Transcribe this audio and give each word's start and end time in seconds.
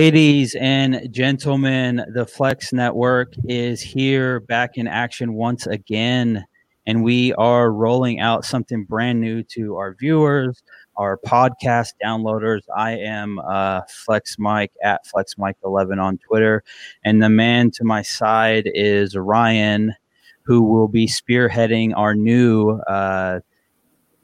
Ladies 0.00 0.54
and 0.54 1.08
gentlemen, 1.10 2.04
the 2.14 2.24
Flex 2.24 2.72
Network 2.72 3.32
is 3.48 3.80
here 3.80 4.38
back 4.38 4.78
in 4.78 4.86
action 4.86 5.34
once 5.34 5.66
again, 5.66 6.46
and 6.86 7.02
we 7.02 7.32
are 7.34 7.72
rolling 7.72 8.20
out 8.20 8.44
something 8.44 8.84
brand 8.84 9.20
new 9.20 9.42
to 9.54 9.74
our 9.74 9.96
viewers, 9.98 10.62
our 10.96 11.18
podcast 11.26 11.94
downloaders. 12.00 12.60
I 12.76 12.92
am 12.92 13.40
uh, 13.40 13.80
Flex 13.88 14.38
Mike 14.38 14.70
at 14.84 15.04
Flex 15.04 15.36
Mike 15.36 15.56
11 15.64 15.98
on 15.98 16.18
Twitter, 16.18 16.62
and 17.02 17.20
the 17.20 17.28
man 17.28 17.72
to 17.72 17.82
my 17.82 18.02
side 18.02 18.70
is 18.72 19.16
Ryan, 19.16 19.96
who 20.42 20.62
will 20.62 20.86
be 20.86 21.08
spearheading 21.08 21.92
our 21.96 22.14
new 22.14 22.78
uh, 22.86 23.40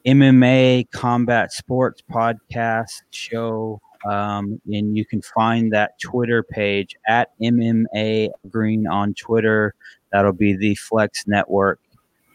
MMA 0.07 0.89
combat 0.93 1.51
sports 1.51 2.01
podcast 2.09 3.03
show 3.11 3.81
um, 4.05 4.61
and 4.67 4.97
you 4.97 5.05
can 5.05 5.23
find 5.23 5.73
that 5.73 5.99
Twitter 6.01 6.43
page 6.43 6.95
at 7.07 7.31
MMA 7.41 8.31
Green 8.49 8.87
on 8.87 9.15
Twitter. 9.15 9.75
That'll 10.13 10.33
be 10.33 10.55
the 10.57 10.75
Flex 10.77 11.27
Network 11.27 11.81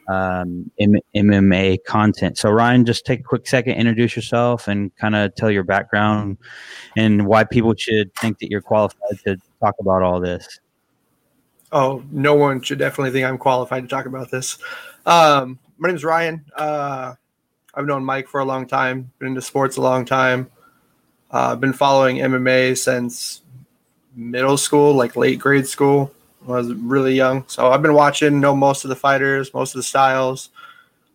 um, 0.10 0.72
M- 0.80 1.02
MMA 1.16 1.84
content. 1.86 2.38
So, 2.38 2.50
Ryan, 2.50 2.86
just 2.86 3.06
take 3.06 3.20
a 3.20 3.24
quick 3.24 3.48
second, 3.48 3.76
introduce 3.76 4.16
yourself, 4.16 4.68
and 4.68 4.94
kind 4.98 5.16
of 5.16 5.36
tell 5.36 5.52
your 5.52 5.64
background 5.64 6.38
and 6.98 7.28
why 7.28 7.44
people 7.44 7.76
should 7.78 8.14
think 8.16 8.40
that 8.40 8.50
you're 8.50 8.62
qualified 8.62 9.20
to 9.26 9.38
talk 9.62 9.76
about 9.80 10.02
all 10.02 10.20
this. 10.20 10.60
Oh, 11.72 12.04
no 12.12 12.34
one 12.34 12.62
should 12.62 12.80
definitely 12.80 13.12
think 13.12 13.28
I'm 13.28 13.38
qualified 13.38 13.84
to 13.84 13.88
talk 13.88 14.08
about 14.08 14.32
this. 14.32 14.58
Um, 15.06 15.60
my 15.78 15.90
name 15.90 15.96
is 15.96 16.04
Ryan. 16.04 16.44
Uh, 16.56 17.14
I've 17.76 17.86
known 17.86 18.04
Mike 18.04 18.28
for 18.28 18.40
a 18.40 18.46
long 18.46 18.66
time, 18.66 19.12
been 19.20 19.30
into 19.30 19.42
sports 19.44 19.78
a 19.78 19.82
long 19.82 20.06
time. 20.06 20.50
Uh, 21.32 21.52
I've 21.52 21.62
been 21.62 21.74
following 21.74 22.18
MMA 22.18 22.78
since 22.78 23.42
middle 24.16 24.58
school, 24.58 24.94
like 24.94 25.16
late 25.16 25.40
grade 25.40 25.68
school. 25.68 26.12
I 26.48 26.52
was 26.52 26.74
really 26.74 27.14
young, 27.14 27.44
so 27.48 27.72
I've 27.72 27.82
been 27.82 27.94
watching, 27.94 28.40
know 28.40 28.56
most 28.56 28.84
of 28.84 28.90
the 28.90 28.96
fighters, 28.96 29.54
most 29.54 29.76
of 29.76 29.80
the 29.80 29.84
styles. 29.84 30.50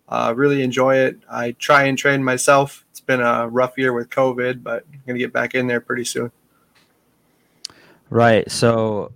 Uh, 0.08 0.32
really 0.36 0.62
enjoy 0.62 0.96
it. 0.96 1.18
I 1.30 1.52
try 1.52 1.84
and 1.84 1.98
train 1.98 2.22
myself. 2.22 2.84
It's 2.90 3.00
been 3.00 3.20
a 3.20 3.48
rough 3.48 3.76
year 3.76 3.92
with 3.92 4.10
COVID, 4.10 4.62
but 4.62 4.84
I'm 4.92 5.00
gonna 5.06 5.18
get 5.18 5.32
back 5.32 5.54
in 5.54 5.66
there 5.66 5.80
pretty 5.80 6.04
soon. 6.04 6.30
Right. 8.10 8.48
So, 8.50 9.12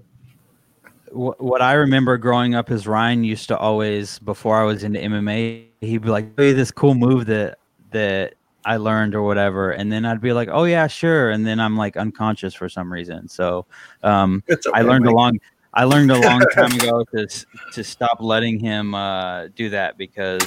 what 1.13 1.63
I 1.63 1.75
remember 1.75 2.17
growing 2.17 2.55
up 2.55 2.71
is 2.71 2.87
Ryan 2.87 3.23
used 3.23 3.49
to 3.49 3.57
always, 3.57 4.19
before 4.19 4.61
I 4.61 4.65
was 4.65 4.83
into 4.83 4.99
MMA, 4.99 5.67
he'd 5.81 6.03
be 6.03 6.09
like, 6.09 6.37
"Hey, 6.37 6.53
this 6.53 6.71
cool 6.71 6.95
move 6.95 7.27
that 7.27 7.59
that 7.93 8.35
I 8.65 8.77
learned 8.77 9.15
or 9.15 9.23
whatever, 9.23 9.71
and 9.71 9.91
then 9.91 10.05
I'd 10.05 10.21
be 10.21 10.33
like, 10.33 10.49
"Oh 10.51 10.65
yeah, 10.65 10.87
sure," 10.87 11.31
and 11.31 11.47
then 11.47 11.61
I'm 11.61 11.77
like 11.77 11.97
unconscious 11.97 12.55
for 12.55 12.69
some 12.69 12.93
reason. 12.93 13.29
So 13.29 13.67
um, 14.03 14.43
okay, 14.51 14.71
I 14.75 14.83
learned 14.83 15.07
a 15.07 15.13
long 15.13 15.39
I 15.75 15.85
learned 15.85 16.11
a 16.11 16.19
long 16.19 16.41
time 16.55 16.73
ago 16.73 17.05
to 17.15 17.29
to 17.73 17.85
stop 17.85 18.19
letting 18.21 18.59
him 18.59 18.95
uh, 18.95 19.49
do 19.49 19.71
that 19.71 19.97
because 19.97 20.43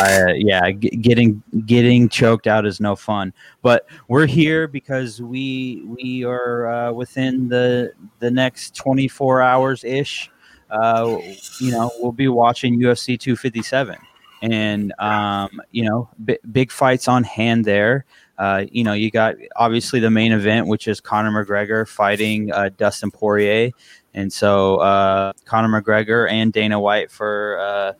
I, 0.00 0.32
yeah, 0.36 0.70
g- 0.72 0.90
getting 0.90 1.42
getting 1.66 2.08
choked 2.08 2.46
out 2.46 2.66
is 2.66 2.80
no 2.80 2.96
fun. 2.96 3.32
But 3.62 3.86
we're 4.08 4.26
here 4.26 4.66
because 4.66 5.22
we 5.22 5.82
we 5.86 6.24
are 6.24 6.66
uh, 6.66 6.92
within 6.92 7.48
the 7.48 7.92
the 8.18 8.30
next 8.30 8.74
24 8.76 9.42
hours 9.42 9.84
ish. 9.84 10.30
Uh, 10.70 11.18
you 11.60 11.70
know, 11.70 11.90
we'll 11.98 12.12
be 12.12 12.28
watching 12.28 12.80
UFC 12.80 13.18
257 13.18 13.96
and 14.44 14.92
um, 14.98 15.60
you 15.70 15.84
know, 15.84 16.08
b- 16.24 16.38
big 16.52 16.70
fights 16.70 17.08
on 17.08 17.24
hand 17.24 17.64
there. 17.64 18.04
Uh, 18.36 18.64
you 18.70 18.84
know, 18.84 18.92
you 18.92 19.10
got 19.10 19.36
obviously 19.56 20.00
the 20.00 20.10
main 20.10 20.32
event, 20.32 20.66
which 20.66 20.86
is 20.86 21.00
Conor 21.00 21.30
McGregor 21.30 21.88
fighting 21.88 22.52
uh, 22.52 22.68
Dustin 22.76 23.10
Poirier, 23.10 23.70
and 24.12 24.30
so 24.30 24.76
uh, 24.76 25.32
Conor 25.46 25.80
McGregor 25.80 26.30
and 26.30 26.52
Dana 26.52 26.78
White 26.78 27.10
for. 27.10 27.58
Uh, 27.58 27.92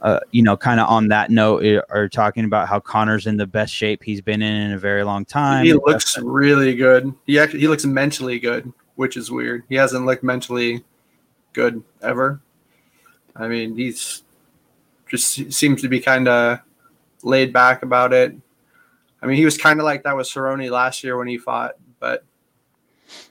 uh, 0.00 0.18
you 0.32 0.42
know, 0.42 0.56
kind 0.56 0.80
of 0.80 0.88
on 0.88 1.06
that 1.06 1.30
note, 1.30 1.64
are 1.90 2.08
talking 2.08 2.44
about 2.44 2.66
how 2.66 2.80
Conor's 2.80 3.28
in 3.28 3.36
the 3.36 3.46
best 3.46 3.72
shape 3.72 4.02
he's 4.02 4.20
been 4.20 4.42
in 4.42 4.62
in 4.62 4.72
a 4.72 4.78
very 4.78 5.04
long 5.04 5.24
time. 5.24 5.64
He 5.64 5.74
looks 5.74 6.18
really 6.18 6.74
good. 6.74 7.14
He 7.24 7.38
actually 7.38 7.60
he 7.60 7.68
looks 7.68 7.84
mentally 7.84 8.40
good, 8.40 8.72
which 8.96 9.16
is 9.16 9.30
weird. 9.30 9.62
He 9.68 9.76
hasn't 9.76 10.04
looked 10.04 10.24
mentally 10.24 10.82
good 11.52 11.84
ever. 12.02 12.40
I 13.36 13.46
mean, 13.46 13.76
he's 13.76 14.24
just 15.12 15.52
seems 15.52 15.82
to 15.82 15.88
be 15.88 16.00
kind 16.00 16.26
of 16.26 16.58
laid 17.22 17.52
back 17.52 17.82
about 17.82 18.14
it. 18.14 18.34
I 19.20 19.26
mean, 19.26 19.36
he 19.36 19.44
was 19.44 19.58
kind 19.58 19.78
of 19.78 19.84
like 19.84 20.02
that 20.04 20.16
with 20.16 20.26
Cerrone 20.26 20.68
last 20.70 21.04
year 21.04 21.18
when 21.18 21.28
he 21.28 21.36
fought, 21.36 21.74
but 22.00 22.24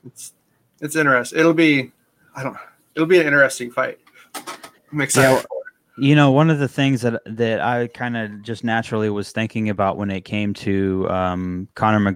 it's 0.06 0.34
it's 0.80 0.96
interesting. 0.96 1.40
It'll 1.40 1.56
be, 1.56 1.92
I 2.36 2.44
don't, 2.44 2.54
know. 2.54 2.60
it'll 2.96 3.08
be 3.08 3.20
an 3.20 3.26
interesting 3.26 3.72
fight. 3.72 4.00
I'm 4.92 5.02
excited. 5.02 5.44
Yeah, 5.98 6.08
you 6.08 6.16
know, 6.16 6.32
one 6.32 6.52
of 6.52 6.60
the 6.60 6.68
things 6.68 7.02
that 7.02 7.20
that 7.26 7.60
I 7.60 7.88
kind 7.88 8.16
of 8.16 8.44
just 8.44 8.64
naturally 8.64 9.10
was 9.10 9.32
thinking 9.32 9.70
about 9.70 9.98
when 9.98 10.12
it 10.12 10.22
came 10.22 10.54
to 10.54 11.10
um, 11.10 11.68
Conor 11.74 12.16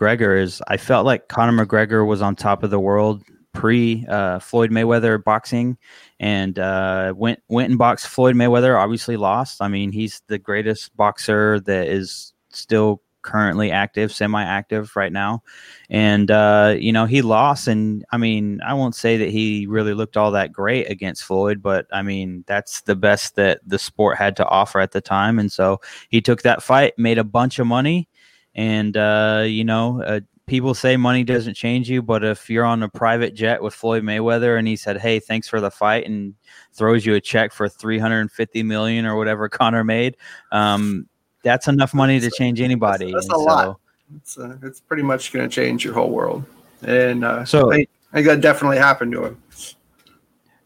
McGregor 0.00 0.40
is 0.40 0.62
I 0.68 0.76
felt 0.76 1.04
like 1.04 1.26
Conor 1.26 1.66
McGregor 1.66 2.06
was 2.06 2.22
on 2.22 2.36
top 2.36 2.62
of 2.62 2.70
the 2.70 2.80
world 2.80 3.22
pre 3.52 4.04
uh, 4.08 4.38
Floyd 4.38 4.70
Mayweather 4.70 5.22
boxing, 5.22 5.76
and 6.18 6.58
uh, 6.58 7.12
went 7.16 7.40
went 7.48 7.70
and 7.70 7.78
boxed 7.78 8.08
Floyd 8.08 8.34
Mayweather. 8.36 8.78
Obviously 8.78 9.16
lost. 9.16 9.60
I 9.60 9.68
mean, 9.68 9.92
he's 9.92 10.22
the 10.26 10.38
greatest 10.38 10.96
boxer 10.96 11.60
that 11.60 11.88
is 11.88 12.32
still 12.50 13.02
currently 13.22 13.70
active, 13.70 14.10
semi-active 14.12 14.96
right 14.96 15.12
now, 15.12 15.42
and 15.90 16.30
uh, 16.30 16.74
you 16.78 16.92
know 16.92 17.06
he 17.06 17.22
lost. 17.22 17.68
And 17.68 18.04
I 18.10 18.16
mean, 18.16 18.60
I 18.64 18.74
won't 18.74 18.94
say 18.94 19.16
that 19.18 19.28
he 19.30 19.66
really 19.66 19.94
looked 19.94 20.16
all 20.16 20.30
that 20.32 20.52
great 20.52 20.90
against 20.90 21.24
Floyd, 21.24 21.62
but 21.62 21.86
I 21.92 22.02
mean 22.02 22.44
that's 22.46 22.82
the 22.82 22.96
best 22.96 23.36
that 23.36 23.60
the 23.66 23.78
sport 23.78 24.18
had 24.18 24.36
to 24.36 24.46
offer 24.46 24.80
at 24.80 24.92
the 24.92 25.00
time. 25.00 25.38
And 25.38 25.50
so 25.50 25.80
he 26.08 26.20
took 26.20 26.42
that 26.42 26.62
fight, 26.62 26.94
made 26.98 27.18
a 27.18 27.24
bunch 27.24 27.58
of 27.58 27.66
money, 27.66 28.08
and 28.54 28.96
uh, 28.96 29.44
you 29.46 29.64
know 29.64 30.02
uh, 30.02 30.20
people 30.50 30.74
say 30.74 30.96
money 30.96 31.22
doesn't 31.22 31.54
change 31.54 31.88
you, 31.88 32.02
but 32.02 32.24
if 32.24 32.50
you're 32.50 32.64
on 32.64 32.82
a 32.82 32.88
private 32.88 33.34
jet 33.34 33.62
with 33.62 33.72
Floyd 33.72 34.02
Mayweather 34.02 34.58
and 34.58 34.66
he 34.66 34.74
said, 34.74 34.98
"Hey, 34.98 35.20
thanks 35.20 35.48
for 35.48 35.60
the 35.60 35.70
fight," 35.70 36.06
and 36.06 36.34
throws 36.72 37.06
you 37.06 37.14
a 37.14 37.20
check 37.20 37.52
for 37.52 37.68
350 37.68 38.64
million 38.64 39.06
or 39.06 39.14
whatever 39.14 39.48
Conor 39.60 39.84
made, 39.84 40.16
um, 40.50 41.08
that's 41.44 41.68
enough 41.68 41.94
money 41.94 42.18
to 42.18 42.30
change 42.32 42.60
anybody. 42.60 43.12
That's, 43.12 43.28
that's 43.28 43.40
a 43.40 43.42
so, 43.42 43.44
lot. 43.44 43.80
It's 44.16 44.36
uh, 44.36 44.56
it's 44.62 44.80
pretty 44.80 45.04
much 45.04 45.32
going 45.32 45.48
to 45.48 45.54
change 45.54 45.84
your 45.84 45.94
whole 45.94 46.10
world, 46.10 46.44
and 46.82 47.24
uh, 47.24 47.44
so 47.44 47.72
I, 47.72 47.86
I 48.12 48.16
think 48.16 48.26
that 48.26 48.40
definitely 48.40 48.78
happened 48.78 49.12
to 49.12 49.26
him. 49.26 49.42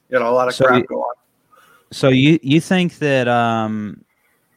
You 0.08 0.18
know, 0.18 0.30
a 0.30 0.32
lot 0.32 0.48
of 0.48 0.54
so 0.54 0.64
crap 0.64 0.80
you, 0.80 0.86
go 0.86 1.02
on. 1.02 1.14
So 1.92 2.08
you 2.08 2.40
you 2.42 2.60
think 2.60 2.98
that 3.00 3.28
um 3.28 4.03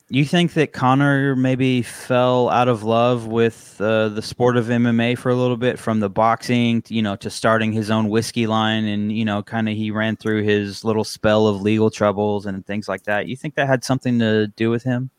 you 0.10 0.24
think 0.24 0.54
that 0.54 0.72
Conor 0.72 1.36
maybe 1.36 1.82
fell 1.82 2.50
out 2.50 2.70
of 2.70 2.84
love 2.84 3.28
with 3.28 3.76
uh, 3.82 4.08
the 4.10 4.22
sport 4.22 4.56
of 4.56 4.68
MMA 4.68 5.18
for 5.18 5.30
a 5.30 5.36
little 5.36 5.58
bit, 5.58 5.78
from 5.78 6.00
the 6.00 6.10
boxing, 6.10 6.82
you 6.88 7.02
know, 7.02 7.18
to 7.18 7.30
starting 7.30 7.74
his 7.74 7.92
own 7.92 8.08
whiskey 8.08 8.48
line, 8.48 8.86
and 8.86 9.12
you 9.12 9.26
know, 9.26 9.44
kind 9.44 9.68
of 9.68 9.76
he 9.76 9.92
ran 9.92 10.16
through 10.16 10.44
his 10.44 10.86
little 10.86 11.04
spell 11.04 11.48
of 11.48 11.62
legal 11.62 11.92
troubles 11.92 12.46
and 12.46 12.66
things 12.66 12.88
like 12.88 13.04
that. 13.04 13.28
You 13.28 13.36
think 13.36 13.56
that 13.56 13.68
had 13.68 13.84
something 13.84 14.18
to 14.20 14.48
do 14.48 14.70
with 14.70 14.84
him? 14.84 15.10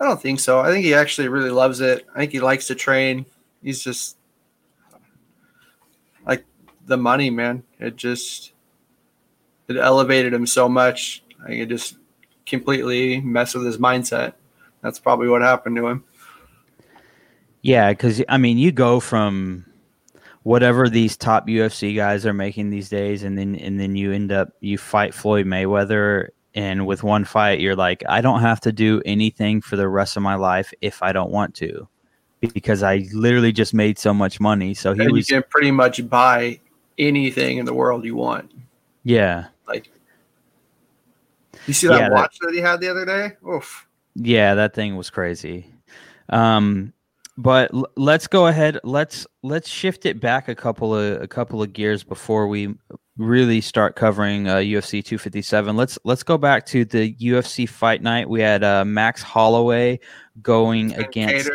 I 0.00 0.06
don't 0.06 0.20
think 0.20 0.40
so. 0.40 0.60
I 0.60 0.70
think 0.70 0.84
he 0.84 0.94
actually 0.94 1.28
really 1.28 1.50
loves 1.50 1.80
it. 1.80 2.06
I 2.14 2.20
think 2.20 2.32
he 2.32 2.40
likes 2.40 2.66
to 2.68 2.74
train. 2.74 3.26
He's 3.62 3.82
just 3.82 4.16
like 6.26 6.44
the 6.86 6.96
money, 6.96 7.28
man. 7.28 7.64
It 7.78 7.96
just 7.96 8.54
it 9.68 9.76
elevated 9.76 10.32
him 10.32 10.46
so 10.46 10.70
much. 10.70 11.22
I 11.44 11.48
think 11.48 11.62
it 11.62 11.66
just 11.66 11.96
completely 12.46 13.20
mess 13.20 13.54
with 13.54 13.64
his 13.64 13.78
mindset. 13.78 14.34
That's 14.82 14.98
probably 14.98 15.28
what 15.28 15.42
happened 15.42 15.76
to 15.76 15.86
him. 15.86 16.04
Yeah, 17.62 17.90
because 17.90 18.22
I 18.28 18.38
mean, 18.38 18.58
you 18.58 18.72
go 18.72 18.98
from 19.00 19.64
whatever 20.42 20.88
these 20.88 21.16
top 21.16 21.46
UFC 21.46 21.94
guys 21.94 22.26
are 22.26 22.32
making 22.32 22.70
these 22.70 22.88
days, 22.88 23.22
and 23.22 23.38
then 23.38 23.54
and 23.54 23.78
then 23.78 23.94
you 23.94 24.12
end 24.12 24.32
up 24.32 24.50
you 24.60 24.76
fight 24.76 25.14
Floyd 25.14 25.46
Mayweather, 25.46 26.28
and 26.54 26.86
with 26.86 27.04
one 27.04 27.24
fight, 27.24 27.60
you're 27.60 27.76
like, 27.76 28.02
I 28.08 28.20
don't 28.20 28.40
have 28.40 28.60
to 28.62 28.72
do 28.72 29.00
anything 29.06 29.60
for 29.60 29.76
the 29.76 29.88
rest 29.88 30.16
of 30.16 30.22
my 30.22 30.34
life 30.34 30.72
if 30.80 31.02
I 31.02 31.12
don't 31.12 31.30
want 31.30 31.54
to, 31.56 31.88
because 32.40 32.82
I 32.82 33.06
literally 33.12 33.52
just 33.52 33.72
made 33.72 33.98
so 33.98 34.12
much 34.12 34.40
money. 34.40 34.74
So 34.74 34.92
he 34.92 35.06
was 35.06 35.30
you 35.30 35.36
can 35.36 35.44
pretty 35.48 35.70
much 35.70 36.08
buy 36.08 36.58
anything 36.98 37.58
in 37.58 37.64
the 37.64 37.74
world 37.74 38.04
you 38.04 38.16
want. 38.16 38.50
Yeah, 39.04 39.46
like 39.68 39.88
you 41.66 41.74
see 41.74 41.88
that 41.88 42.00
yeah, 42.00 42.08
watch 42.10 42.38
that, 42.40 42.48
that, 42.48 42.54
he 42.54 42.60
had 42.60 42.80
the 42.80 42.88
other 42.88 43.04
day? 43.04 43.32
Oof. 43.48 43.86
Yeah, 44.14 44.54
that 44.54 44.74
thing 44.74 44.96
was 44.96 45.10
crazy. 45.10 45.66
Um, 46.28 46.92
but 47.38 47.72
l- 47.72 47.86
let's 47.96 48.26
go 48.26 48.46
ahead. 48.46 48.78
Let's 48.84 49.26
let's 49.42 49.68
shift 49.68 50.06
it 50.06 50.20
back 50.20 50.48
a 50.48 50.54
couple 50.54 50.94
of 50.94 51.22
a 51.22 51.28
couple 51.28 51.62
of 51.62 51.72
gears 51.72 52.04
before 52.04 52.46
we 52.46 52.74
really 53.16 53.60
start 53.60 53.96
covering 53.96 54.48
uh, 54.48 54.56
UFC 54.56 55.04
257. 55.04 55.76
Let's 55.76 55.98
let's 56.04 56.22
go 56.22 56.36
back 56.36 56.66
to 56.66 56.84
the 56.84 57.14
UFC 57.14 57.68
fight 57.68 58.02
night. 58.02 58.28
We 58.28 58.40
had 58.40 58.62
uh, 58.64 58.84
Max 58.84 59.22
Holloway 59.22 60.00
going 60.42 60.94
against. 60.94 61.50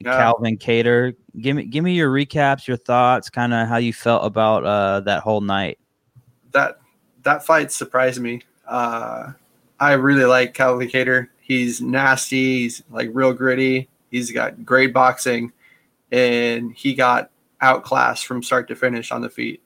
Yeah. 0.00 0.16
Calvin 0.16 0.56
Kattar. 0.56 1.14
Give 1.38 1.56
me 1.56 1.66
give 1.66 1.84
me 1.84 1.92
your 1.92 2.10
recaps, 2.10 2.66
your 2.66 2.78
thoughts, 2.78 3.28
kind 3.28 3.52
of 3.52 3.68
how 3.68 3.76
you 3.76 3.92
felt 3.92 4.24
about 4.24 4.64
uh, 4.64 5.00
that 5.00 5.22
whole 5.22 5.42
night. 5.42 5.78
that 6.52 6.78
that 7.22 7.44
fight 7.44 7.70
surprised 7.70 8.20
me. 8.20 8.42
Uh, 8.66 9.32
I 9.80 9.94
really 9.94 10.24
like 10.24 10.54
Calvin 10.54 10.88
Kattar. 10.88 11.28
He's 11.40 11.80
nasty. 11.80 12.60
He's 12.60 12.82
like 12.90 13.08
real 13.12 13.32
gritty. 13.32 13.88
He's 14.10 14.30
got 14.30 14.64
great 14.64 14.92
boxing, 14.92 15.52
and 16.12 16.72
he 16.74 16.94
got 16.94 17.30
outclassed 17.60 18.26
from 18.26 18.42
start 18.42 18.68
to 18.68 18.76
finish 18.76 19.10
on 19.10 19.22
the 19.22 19.30
feet. 19.30 19.62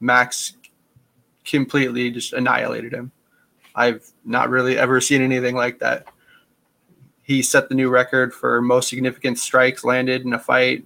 Max 0.00 0.54
completely 1.44 2.10
just 2.10 2.34
annihilated 2.34 2.92
him. 2.92 3.10
I've 3.74 4.06
not 4.24 4.50
really 4.50 4.76
ever 4.76 5.00
seen 5.00 5.22
anything 5.22 5.54
like 5.54 5.78
that. 5.78 6.06
He 7.22 7.42
set 7.42 7.68
the 7.68 7.74
new 7.74 7.90
record 7.90 8.34
for 8.34 8.60
most 8.60 8.88
significant 8.88 9.38
strikes 9.38 9.84
landed 9.84 10.22
in 10.22 10.32
a 10.32 10.38
fight, 10.38 10.84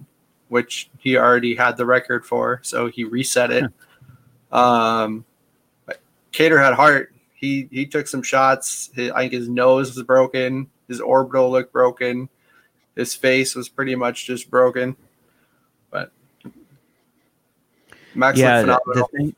which 0.49 0.89
he 0.99 1.17
already 1.17 1.55
had 1.55 1.77
the 1.77 1.85
record 1.85 2.25
for, 2.25 2.59
so 2.63 2.87
he 2.87 3.03
reset 3.03 3.51
it. 3.51 3.63
Um, 4.51 5.25
but 5.85 5.99
Kattar 6.31 6.63
had 6.63 6.75
heart. 6.75 7.12
He 7.43 7.67
he 7.71 7.85
took 7.85 8.07
some 8.07 8.23
shots. 8.23 8.89
His, 8.95 9.11
I 9.11 9.23
think 9.23 9.33
his 9.33 9.49
nose 9.49 9.93
was 9.93 10.05
broken. 10.05 10.69
His 10.87 11.01
orbital 11.01 11.51
looked 11.51 11.73
broken. 11.73 12.29
His 12.95 13.13
face 13.15 13.53
was 13.53 13.67
pretty 13.67 13.95
much 13.95 14.25
just 14.25 14.49
broken. 14.49 14.95
But 15.91 16.13
Max 18.15 18.37
yeah, 18.37 18.61
looked 18.61 18.85
the, 18.85 18.93
phenomenal. 18.93 19.09
the 19.11 19.17
thing, 19.17 19.35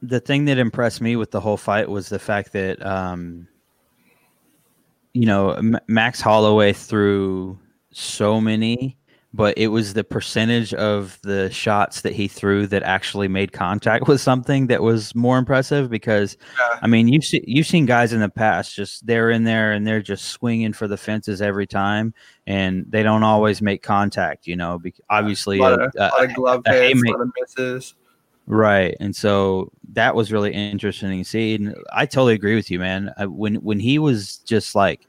the 0.00 0.20
thing 0.20 0.44
that 0.46 0.56
impressed 0.56 1.02
me 1.02 1.16
with 1.16 1.30
the 1.30 1.40
whole 1.40 1.58
fight 1.58 1.90
was 1.90 2.08
the 2.08 2.18
fact 2.18 2.52
that, 2.52 2.84
um, 2.86 3.46
you 5.12 5.26
know, 5.26 5.50
M- 5.50 5.78
Max 5.88 6.22
Holloway 6.22 6.72
threw 6.72 7.58
so 7.92 8.40
many, 8.40 8.96
but 9.32 9.56
it 9.56 9.68
was 9.68 9.94
the 9.94 10.02
percentage 10.02 10.74
of 10.74 11.18
the 11.22 11.48
shots 11.50 12.00
that 12.00 12.12
he 12.12 12.26
threw 12.26 12.66
that 12.66 12.82
actually 12.82 13.28
made 13.28 13.52
contact 13.52 14.08
with 14.08 14.20
something 14.20 14.66
that 14.66 14.82
was 14.82 15.14
more 15.14 15.38
impressive. 15.38 15.88
Because, 15.88 16.36
Yeah. 16.58 16.78
I 16.82 16.86
mean, 16.88 17.06
you've 17.06 17.24
se- 17.24 17.44
you've 17.46 17.66
seen 17.66 17.86
guys 17.86 18.12
in 18.12 18.20
the 18.20 18.28
past 18.28 18.74
just 18.74 19.06
they're 19.06 19.30
in 19.30 19.44
there 19.44 19.72
and 19.72 19.86
they're 19.86 20.02
just 20.02 20.26
swinging 20.26 20.72
for 20.72 20.88
the 20.88 20.96
fences 20.96 21.40
every 21.40 21.66
time, 21.66 22.12
and 22.46 22.84
they 22.88 23.02
don't 23.04 23.22
always 23.22 23.62
make 23.62 23.82
contact. 23.82 24.46
You 24.48 24.56
know, 24.56 24.78
bec- 24.78 25.00
obviously, 25.08 25.58
a 25.58 25.62
lot 25.62 25.80
a- 25.80 25.84
of, 25.84 25.92
a- 25.96 25.98
lot 26.08 26.24
of 26.24 26.34
glove 26.34 26.62
a 26.66 26.72
hits, 26.72 27.02
a 27.06 27.10
lot 27.10 27.20
of 27.20 27.32
misses. 27.40 27.94
Right, 28.46 28.96
and 28.98 29.14
so 29.14 29.70
that 29.92 30.16
was 30.16 30.32
really 30.32 30.52
interesting 30.52 31.22
to 31.22 31.24
see. 31.24 31.54
And 31.54 31.72
I 31.92 32.04
totally 32.04 32.34
agree 32.34 32.56
with 32.56 32.68
you, 32.68 32.80
man. 32.80 33.12
Uh, 33.16 33.26
when 33.26 33.54
when 33.56 33.78
he 33.78 34.00
was 34.00 34.38
just 34.38 34.74
like, 34.74 35.06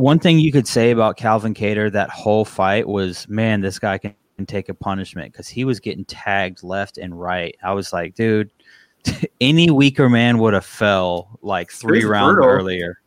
one 0.00 0.18
thing 0.18 0.38
you 0.38 0.50
could 0.52 0.66
say 0.66 0.90
about 0.90 1.16
Calvin 1.16 1.54
Kattar 1.54 1.92
that 1.92 2.10
whole 2.10 2.44
fight 2.44 2.88
was, 2.88 3.28
man, 3.28 3.60
this 3.60 3.78
guy 3.78 3.98
can, 3.98 4.14
take 4.46 4.70
a 4.70 4.74
punishment 4.74 5.30
because 5.30 5.48
he 5.48 5.66
was 5.66 5.80
getting 5.80 6.02
tagged 6.06 6.62
left 6.62 6.96
and 6.96 7.20
right. 7.20 7.54
I 7.62 7.74
was 7.74 7.92
like, 7.92 8.14
dude, 8.14 8.50
any 9.42 9.70
weaker 9.70 10.08
man 10.08 10.38
would 10.38 10.54
have 10.54 10.64
fell 10.64 11.38
like 11.42 11.70
three 11.70 12.04
rounds 12.04 12.36
brutal. 12.36 12.50
earlier. 12.50 13.00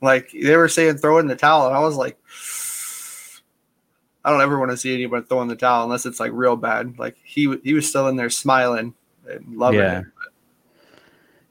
Like 0.00 0.30
they 0.30 0.56
were 0.56 0.68
saying, 0.68 0.98
throw 0.98 1.18
in 1.18 1.26
the 1.26 1.34
towel, 1.34 1.66
and 1.66 1.74
I 1.74 1.80
was 1.80 1.96
like, 1.96 2.16
I 4.24 4.30
don't 4.30 4.40
ever 4.40 4.56
want 4.56 4.70
to 4.70 4.76
see 4.76 4.94
anyone 4.94 5.24
throw 5.24 5.42
in 5.42 5.48
the 5.48 5.56
towel 5.56 5.82
unless 5.82 6.06
it's 6.06 6.20
like 6.20 6.30
real 6.32 6.54
bad. 6.54 6.96
Like 6.96 7.16
he 7.24 7.52
he 7.64 7.74
was 7.74 7.88
still 7.88 8.06
in 8.06 8.14
there 8.14 8.30
smiling 8.30 8.94
and 9.28 9.56
loving 9.56 9.80
Yeah. 9.80 9.98
it. 10.00 10.04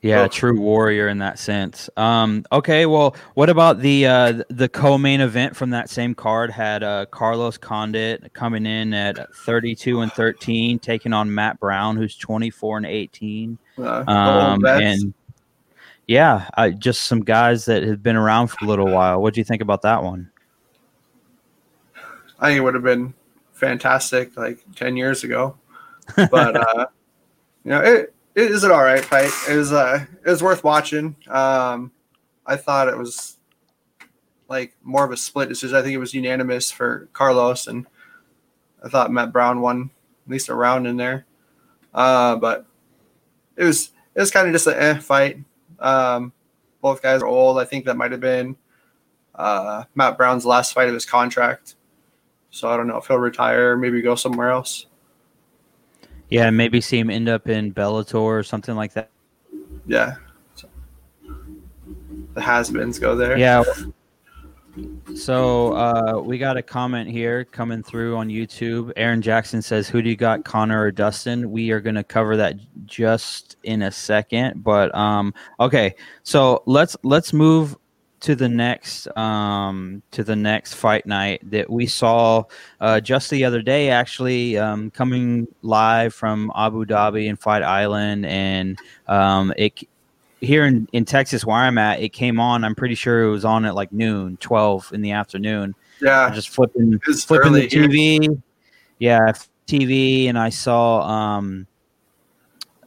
Yeah, 0.03 0.21
Oh. 0.21 0.27
true 0.27 0.59
warrior 0.59 1.07
in 1.07 1.17
that 1.19 1.39
sense. 1.39 1.89
Um, 1.97 2.45
okay, 2.51 2.85
well, 2.85 3.15
what 3.33 3.49
about 3.49 3.79
the 3.79 4.05
uh, 4.05 4.43
the 4.49 4.69
co-main 4.69 5.21
event 5.21 5.55
from 5.55 5.71
that 5.71 5.89
same 5.89 6.13
card? 6.13 6.51
Had 6.51 6.83
uh, 6.83 7.07
Carlos 7.07 7.57
Condit 7.57 8.31
coming 8.33 8.65
in 8.67 8.93
at 8.93 9.33
thirty 9.35 9.73
two 9.73 10.01
and 10.01 10.11
thirteen, 10.13 10.77
taking 10.77 11.13
on 11.13 11.33
Matt 11.33 11.59
Brown, 11.59 11.97
who's 11.97 12.15
twenty 12.15 12.51
four 12.51 12.77
and 12.77 12.85
eighteen. 12.85 13.57
Uh, 13.77 14.03
Um, 14.07 14.61
vets. 14.61 14.83
and 14.83 15.13
yeah, 16.05 16.47
I, 16.55 16.69
just 16.69 17.03
some 17.03 17.21
guys 17.21 17.65
that 17.65 17.81
have 17.83 18.03
been 18.03 18.15
around 18.15 18.47
for 18.47 18.63
a 18.63 18.67
little 18.67 18.89
while. 18.89 19.19
What 19.21 19.33
do 19.33 19.39
you 19.41 19.45
think 19.45 19.61
about 19.63 19.81
that 19.81 20.03
one? 20.03 20.29
I 22.39 22.47
think 22.49 22.57
it 22.59 22.61
would 22.61 22.75
have 22.75 22.83
been 22.83 23.13
fantastic 23.53 24.37
like 24.37 24.59
10 24.75 24.95
years 24.95 25.23
ago. 25.23 25.57
But, 26.15 26.55
uh, 26.77 26.85
you 27.65 27.71
know, 27.71 27.81
it, 27.81 28.13
it 28.37 28.51
is 28.51 28.63
an 28.63 28.71
all 28.71 28.83
right 28.83 29.03
fight. 29.03 29.31
It 29.49 29.57
was, 29.57 29.73
uh, 29.73 30.05
it 30.23 30.29
was 30.29 30.43
worth 30.43 30.63
watching. 30.63 31.15
Um, 31.27 31.91
I 32.45 32.55
thought 32.55 32.87
it 32.87 32.97
was 32.97 33.37
like 34.47 34.75
more 34.83 35.03
of 35.03 35.11
a 35.11 35.17
split 35.17 35.49
decision. 35.49 35.75
I 35.75 35.81
think 35.81 35.95
it 35.95 35.99
was 35.99 36.13
unanimous 36.13 36.71
for 36.71 37.09
Carlos, 37.13 37.65
and 37.65 37.87
I 38.85 38.89
thought 38.89 39.11
Matt 39.11 39.33
Brown 39.33 39.61
won 39.61 39.89
at 40.25 40.31
least 40.31 40.49
a 40.49 40.53
round 40.53 40.85
in 40.85 40.97
there. 40.97 41.25
Uh, 41.95 42.35
but 42.35 42.67
it 43.55 43.63
was, 43.63 43.91
it 44.13 44.19
was 44.19 44.29
kind 44.29 44.47
of 44.47 44.53
just 44.53 44.67
an 44.67 44.75
eh 44.75 44.99
fight. 44.99 45.39
Um, 45.79 46.31
both 46.81 47.01
guys 47.01 47.23
are 47.23 47.27
old. 47.27 47.57
I 47.57 47.65
think 47.65 47.85
that 47.85 47.97
might 47.97 48.11
have 48.11 48.21
been 48.21 48.55
uh, 49.33 49.85
Matt 49.95 50.15
Brown's 50.15 50.45
last 50.45 50.73
fight 50.73 50.87
of 50.87 50.93
his 50.93 51.05
contract. 51.05 51.75
So 52.51 52.69
I 52.69 52.77
don't 52.77 52.87
know 52.87 52.97
if 52.97 53.07
he'll 53.07 53.17
retire, 53.17 53.75
maybe 53.75 54.01
go 54.01 54.13
somewhere 54.15 54.51
else. 54.51 54.86
Yeah, 56.29 56.49
maybe 56.49 56.81
see 56.81 56.99
him 56.99 57.09
end 57.09 57.29
up 57.29 57.47
in 57.47 57.73
Bellator 57.73 58.15
or 58.15 58.43
something 58.43 58.75
like 58.75 58.93
that. 58.93 59.09
Yeah. 59.85 60.15
The 62.33 62.41
has-beens 62.41 62.99
go 62.99 63.15
there. 63.15 63.37
Yeah. 63.37 63.63
So 65.15 65.73
uh, 65.73 66.21
we 66.23 66.37
got 66.37 66.57
a 66.57 66.61
comment 66.61 67.09
here 67.09 67.45
coming 67.45 67.81
through 67.81 68.15
on 68.17 68.27
YouTube. 68.27 68.91
Aaron 68.95 69.21
Jackson 69.21 69.61
says, 69.61 69.87
"Who 69.87 70.03
do 70.03 70.09
you 70.09 70.15
got, 70.15 70.45
Conor 70.45 70.83
or 70.83 70.91
Dustin?" 70.91 71.49
We 71.49 71.71
are 71.71 71.79
going 71.79 71.95
to 71.95 72.03
cover 72.03 72.37
that 72.37 72.55
just 72.85 73.57
in 73.63 73.81
a 73.81 73.91
second, 73.91 74.63
but 74.63 74.93
um, 74.93 75.33
okay. 75.59 75.95
So 76.21 76.61
let's 76.67 76.95
let's 77.03 77.33
move 77.33 77.75
to 78.27 78.35
the 78.35 78.49
next 78.49 79.07
um, 79.15 80.03
to 80.11 80.21
the 80.21 80.35
next 80.35 80.73
fight 80.73 81.05
night 81.05 81.39
that 81.49 81.69
we 81.69 81.85
saw 81.87 82.43
uh, 82.81 82.99
just 82.99 83.29
the 83.29 83.45
other 83.45 83.61
day. 83.61 83.89
Actually, 83.89 84.57
um, 84.57 84.91
coming 84.91 85.47
live 85.61 86.13
from 86.13 86.51
Abu 86.53 86.83
Dhabi 86.83 87.29
and 87.29 87.39
Fight 87.39 87.63
Island, 87.63 88.25
and 88.25 88.77
um, 89.07 89.53
it 89.55 89.79
here 90.41 90.65
in, 90.65 90.89
in 90.91 91.05
Texas 91.05 91.45
where 91.45 91.55
I'm 91.55 91.77
at, 91.77 92.01
it 92.01 92.09
came 92.09 92.37
on. 92.37 92.65
I'm 92.65 92.75
pretty 92.75 92.95
sure 92.95 93.23
it 93.23 93.29
was 93.29 93.45
on 93.45 93.63
at 93.63 93.75
like 93.75 93.93
noon, 93.93 94.35
12 94.41 94.91
in 94.91 95.01
the 95.01 95.11
afternoon. 95.11 95.73
Yeah. 96.01 96.29
Just 96.29 96.49
flipping 96.49 96.99
flipping 96.99 97.53
the 97.53 97.61
here. 97.61 97.87
TV. 97.87 98.41
Yeah, 98.99 99.31
TV, 99.67 100.27
and 100.27 100.37
I 100.37 100.49
saw 100.49 100.99
um 100.99 101.65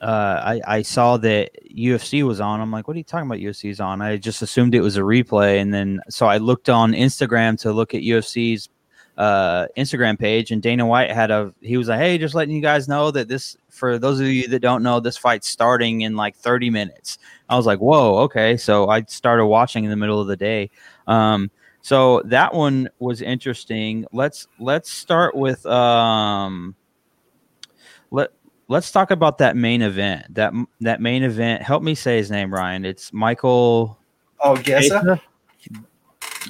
uh 0.00 0.40
I, 0.42 0.60
I 0.66 0.82
saw 0.82 1.16
that 1.18 1.50
UFC 1.74 2.22
was 2.22 2.40
on. 2.40 2.60
I'm 2.60 2.70
like, 2.70 2.88
what 2.88 2.94
are 2.94 2.98
you 2.98 3.04
talking 3.04 3.26
about 3.26 3.38
UFC's 3.38 3.80
on? 3.80 4.00
I 4.00 4.16
just 4.16 4.42
assumed 4.42 4.74
it 4.74 4.80
was 4.80 4.96
a 4.96 5.02
replay 5.02 5.60
and 5.60 5.72
then 5.72 6.00
so 6.08 6.26
I 6.26 6.38
looked 6.38 6.68
on 6.68 6.92
Instagram 6.92 7.58
to 7.60 7.72
look 7.72 7.94
at 7.94 8.02
UFC's 8.02 8.68
uh 9.18 9.66
Instagram 9.76 10.18
page 10.18 10.50
and 10.50 10.62
Dana 10.62 10.86
White 10.86 11.10
had 11.10 11.30
a 11.30 11.52
he 11.60 11.76
was 11.76 11.88
like, 11.88 11.98
Hey, 11.98 12.16
just 12.16 12.34
letting 12.34 12.54
you 12.54 12.62
guys 12.62 12.88
know 12.88 13.10
that 13.10 13.28
this 13.28 13.56
for 13.68 13.98
those 13.98 14.20
of 14.20 14.26
you 14.26 14.48
that 14.48 14.60
don't 14.60 14.82
know, 14.82 15.00
this 15.00 15.18
fight's 15.18 15.48
starting 15.48 16.00
in 16.00 16.16
like 16.16 16.36
30 16.36 16.70
minutes. 16.70 17.18
I 17.48 17.56
was 17.56 17.66
like, 17.66 17.80
Whoa, 17.80 18.18
okay. 18.20 18.56
So 18.56 18.88
I 18.88 19.02
started 19.02 19.46
watching 19.46 19.84
in 19.84 19.90
the 19.90 19.96
middle 19.96 20.20
of 20.20 20.26
the 20.26 20.36
day. 20.36 20.70
Um 21.06 21.50
so 21.82 22.22
that 22.26 22.54
one 22.54 22.90
was 22.98 23.22
interesting. 23.22 24.06
Let's 24.12 24.46
let's 24.58 24.90
start 24.90 25.34
with 25.34 25.64
um 25.66 26.74
let 28.10 28.30
let's 28.70 28.90
talk 28.92 29.10
about 29.10 29.36
that 29.38 29.56
main 29.56 29.82
event. 29.82 30.32
That 30.34 30.54
that 30.80 31.00
main 31.02 31.22
event. 31.24 31.62
Help 31.62 31.82
me 31.82 31.94
say 31.94 32.16
his 32.16 32.30
name, 32.30 32.54
Ryan. 32.54 32.84
It's 32.86 33.12
Michael 33.12 33.98
Oh, 34.42 34.56
Chiesa? 34.56 35.20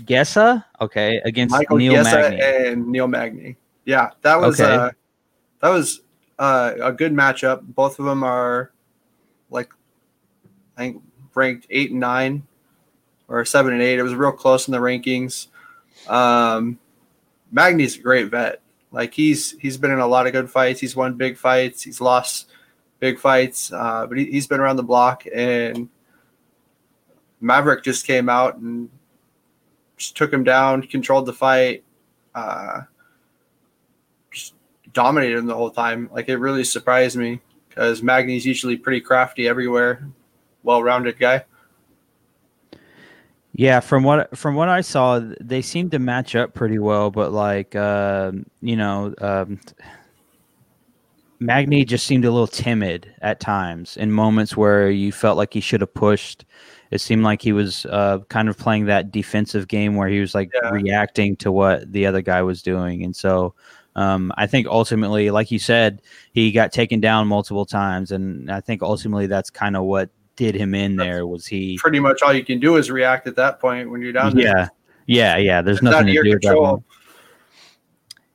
Chiesa. 0.07 0.65
Okay, 0.81 1.21
against 1.25 1.51
Michael 1.53 1.79
Neil 1.79 1.95
Chiesa 2.05 2.17
Magny. 2.17 2.41
and 2.41 2.87
Neil 2.87 3.09
Magny. 3.09 3.57
Yeah, 3.85 4.11
that 4.23 4.41
was 4.41 4.61
Okay. 4.61 4.73
uh, 4.73 4.91
that 5.61 5.69
was 5.71 6.03
uh, 6.39 6.75
a 6.81 6.93
good 6.93 7.13
matchup. 7.13 7.63
Both 7.63 7.99
of 7.99 8.05
them 8.05 8.23
are 8.23 8.71
like 9.51 9.73
I 10.77 10.81
think 10.83 11.03
ranked 11.35 11.67
eight 11.71 11.91
and 11.91 12.01
nine 12.01 12.47
or 13.29 13.45
seven 13.45 13.73
and 13.73 13.83
eight. 13.83 13.99
It 13.99 14.03
was 14.03 14.15
real 14.15 14.33
close 14.33 14.69
in 14.69 14.73
the 14.73 14.79
rankings. 14.79 15.49
Um, 16.09 16.79
Magny's 17.51 17.97
a 17.99 18.01
great 18.01 18.31
vet. 18.31 18.61
Like 18.93 19.15
he's 19.15 19.53
he's 19.59 19.77
been 19.77 19.91
in 19.91 20.01
a 20.01 20.07
lot 20.07 20.27
of 20.27 20.33
good 20.33 20.51
fights. 20.51 20.81
He's 20.81 20.97
won 20.97 21.15
big 21.15 21.37
fights. 21.37 21.83
He's 21.83 22.01
lost 22.01 22.51
big 22.99 23.19
fights, 23.19 23.73
uh, 23.73 24.07
but 24.07 24.19
he, 24.19 24.27
he's 24.27 24.47
been 24.47 24.61
around 24.61 24.77
the 24.77 24.83
block. 24.83 25.25
And 25.33 25.89
Maverick 27.41 27.85
just 27.85 28.07
came 28.07 28.29
out 28.29 28.57
and 28.57 28.91
just 29.97 30.17
took 30.17 30.33
him 30.33 30.45
down, 30.45 30.83
controlled 30.83 31.27
the 31.27 31.33
fight, 31.33 31.85
uh, 32.35 32.83
just 34.33 34.55
dominated 34.93 35.39
him 35.39 35.47
the 35.47 35.55
whole 35.55 35.71
time. 35.71 36.11
Like 36.13 36.29
it 36.29 36.37
really 36.37 36.65
surprised 36.65 37.17
me 37.17 37.41
because 37.69 38.03
Magny's 38.03 38.45
usually 38.45 38.77
pretty 38.77 39.01
crafty 39.01 39.47
everywhere, 39.47 40.09
well-rounded 40.63 41.19
guy. 41.19 41.45
Yeah, 43.61 43.81
from 43.81 44.05
what 44.05 44.35
from 44.39 44.55
what 44.55 44.71
I 44.71 44.81
saw, 44.81 45.21
they 45.39 45.61
seem 45.61 45.91
to 45.91 45.99
match 45.99 46.35
up 46.35 46.55
pretty 46.55 46.79
well. 46.79 47.11
But 47.11 47.31
like, 47.31 47.77
uh, 47.77 48.33
you 48.63 48.75
know, 48.75 49.15
um, 49.21 49.61
Magny 51.41 51.85
just 51.85 52.07
seemed 52.07 52.25
a 52.25 52.31
little 52.31 52.47
timid 52.47 53.15
at 53.21 53.39
times 53.39 53.99
in 53.99 54.13
moments 54.13 54.57
where 54.57 54.89
you 54.89 55.13
felt 55.13 55.37
like 55.37 55.53
he 55.53 55.61
should 55.61 55.83
have 55.83 55.93
pushed. 55.93 56.47
It 56.91 57.03
seemed 57.03 57.23
like 57.23 57.43
he 57.43 57.53
was 57.53 57.85
uh, 57.85 58.21
kind 58.31 58.49
of 58.49 58.57
playing 58.57 58.87
that 58.87 59.13
defensive 59.13 59.69
game 59.69 59.95
where 59.95 60.09
he 60.09 60.21
was 60.21 60.35
like 60.35 60.51
yeah. 60.55 60.71
reacting 60.71 61.37
to 61.37 61.53
what 61.53 61.93
the 61.93 62.07
other 62.07 62.23
guy 62.23 62.41
was 62.41 62.63
doing, 62.63 63.05
and 63.05 63.15
so 63.15 63.55
um, 63.95 64.33
I 64.39 64.47
think 64.47 64.69
ultimately, 64.69 65.31
like 65.31 65.51
you 65.51 65.59
said, 65.59 66.01
he 66.33 66.51
got 66.51 66.73
taken 66.73 66.99
down 66.99 67.29
multiple 67.29 67.67
times, 67.67 68.11
and 68.11 68.51
I 68.51 68.63
think 68.63 68.81
ultimately 68.81 69.27
that's 69.27 69.51
kind 69.51 69.77
of 69.77 69.85
what 69.85 70.09
did 70.41 70.55
him 70.55 70.75
in 70.75 70.97
that's 70.97 71.07
there. 71.07 71.27
Was 71.27 71.47
he 71.47 71.77
pretty 71.79 72.01
much 72.01 72.23
all 72.23 72.33
you 72.33 72.45
can 72.45 72.59
do 72.59 72.77
is 72.77 72.91
react 72.91 73.27
at 73.27 73.37
that 73.37 73.61
point 73.61 73.91
when 73.91 74.01
you're 74.01 74.13
down 74.13 74.35
there? 74.35 74.47
Yeah, 74.47 74.69
yeah, 75.07 75.37
yeah. 75.37 75.63
There's 75.63 75.77
it's 75.77 75.85
nothing 75.85 76.07
to 76.07 76.23
do. 76.23 76.39
Control. 76.39 76.83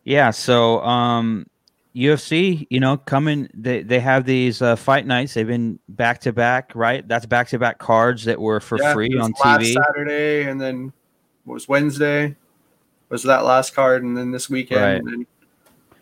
Yeah. 0.04 0.30
So, 0.30 0.82
um, 0.82 1.48
UFC, 1.96 2.68
you 2.70 2.80
know, 2.80 2.98
coming 2.98 3.50
they 3.56 3.82
they 3.82 4.00
have 4.00 4.26
these 4.26 4.62
uh, 4.62 4.76
fight 4.76 5.08
nights. 5.08 5.34
They've 5.34 5.48
been 5.48 5.80
back 5.90 6.22
to 6.22 6.32
back, 6.32 6.72
right? 6.76 7.08
That's 7.08 7.26
back 7.26 7.48
to 7.50 7.60
back 7.60 7.80
cards 7.80 8.26
that 8.26 8.40
were 8.40 8.60
for 8.60 8.78
yeah, 8.80 8.94
free 8.94 9.18
on 9.18 9.34
TV. 9.34 9.74
Saturday 9.74 10.44
and 10.44 10.62
then 10.62 10.94
was 11.46 11.68
Wednesday 11.68 12.36
was 13.10 13.24
that 13.24 13.46
last 13.46 13.74
card, 13.74 14.04
and 14.04 14.16
then 14.16 14.32
this 14.32 14.50
weekend. 14.50 15.28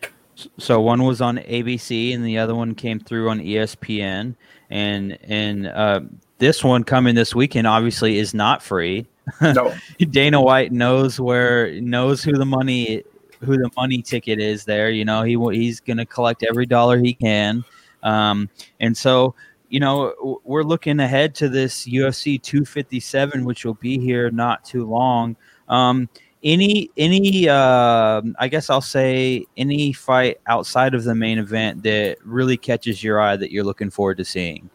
Right. 0.01 0.11
so 0.57 0.81
one 0.81 1.03
was 1.03 1.21
on 1.21 1.37
ABC, 1.37 2.13
and 2.13 2.25
the 2.25 2.39
other 2.39 2.55
one 2.55 2.75
came 2.75 2.99
through 2.99 3.29
on 3.29 3.39
ESPN, 3.39 4.35
and 4.69 5.17
and 5.23 5.67
uh, 5.67 6.01
this 6.37 6.63
one 6.63 6.83
coming 6.83 7.15
this 7.15 7.33
weekend 7.35 7.67
obviously 7.67 8.17
is 8.17 8.33
not 8.33 8.61
free. 8.61 9.05
No, 9.41 9.73
Dana 10.09 10.41
White 10.41 10.73
knows 10.73 11.17
where 11.17 11.79
knows 11.79 12.23
who 12.23 12.33
the 12.33 12.45
money 12.45 13.03
who 13.39 13.57
the 13.57 13.69
money 13.77 14.01
ticket 14.01 14.39
is 14.39 14.65
there. 14.65 14.89
You 14.89 15.05
know, 15.05 15.23
he 15.23 15.37
he's 15.57 15.79
going 15.79 15.97
to 15.97 16.05
collect 16.05 16.43
every 16.43 16.65
dollar 16.65 16.97
he 16.97 17.13
can, 17.13 17.63
um, 18.03 18.49
and 18.81 18.97
so 18.97 19.33
you 19.69 19.79
know 19.79 20.41
we're 20.43 20.63
looking 20.63 20.99
ahead 20.99 21.35
to 21.35 21.47
this 21.47 21.85
UFC 21.85 22.41
257, 22.41 23.45
which 23.45 23.63
will 23.63 23.75
be 23.75 23.97
here 23.97 24.29
not 24.29 24.65
too 24.65 24.85
long. 24.85 25.37
Um, 25.69 26.09
any 26.43 26.89
any 26.97 27.47
uh, 27.47 28.21
I 28.39 28.47
guess 28.47 28.69
I'll 28.69 28.81
say 28.81 29.45
any 29.57 29.93
fight 29.93 30.39
outside 30.47 30.93
of 30.93 31.03
the 31.03 31.15
main 31.15 31.39
event 31.39 31.83
that 31.83 32.17
really 32.23 32.57
catches 32.57 33.03
your 33.03 33.21
eye 33.21 33.37
that 33.37 33.51
you're 33.51 33.63
looking 33.63 33.89
forward 33.89 34.17
to 34.17 34.25
seeing. 34.25 34.69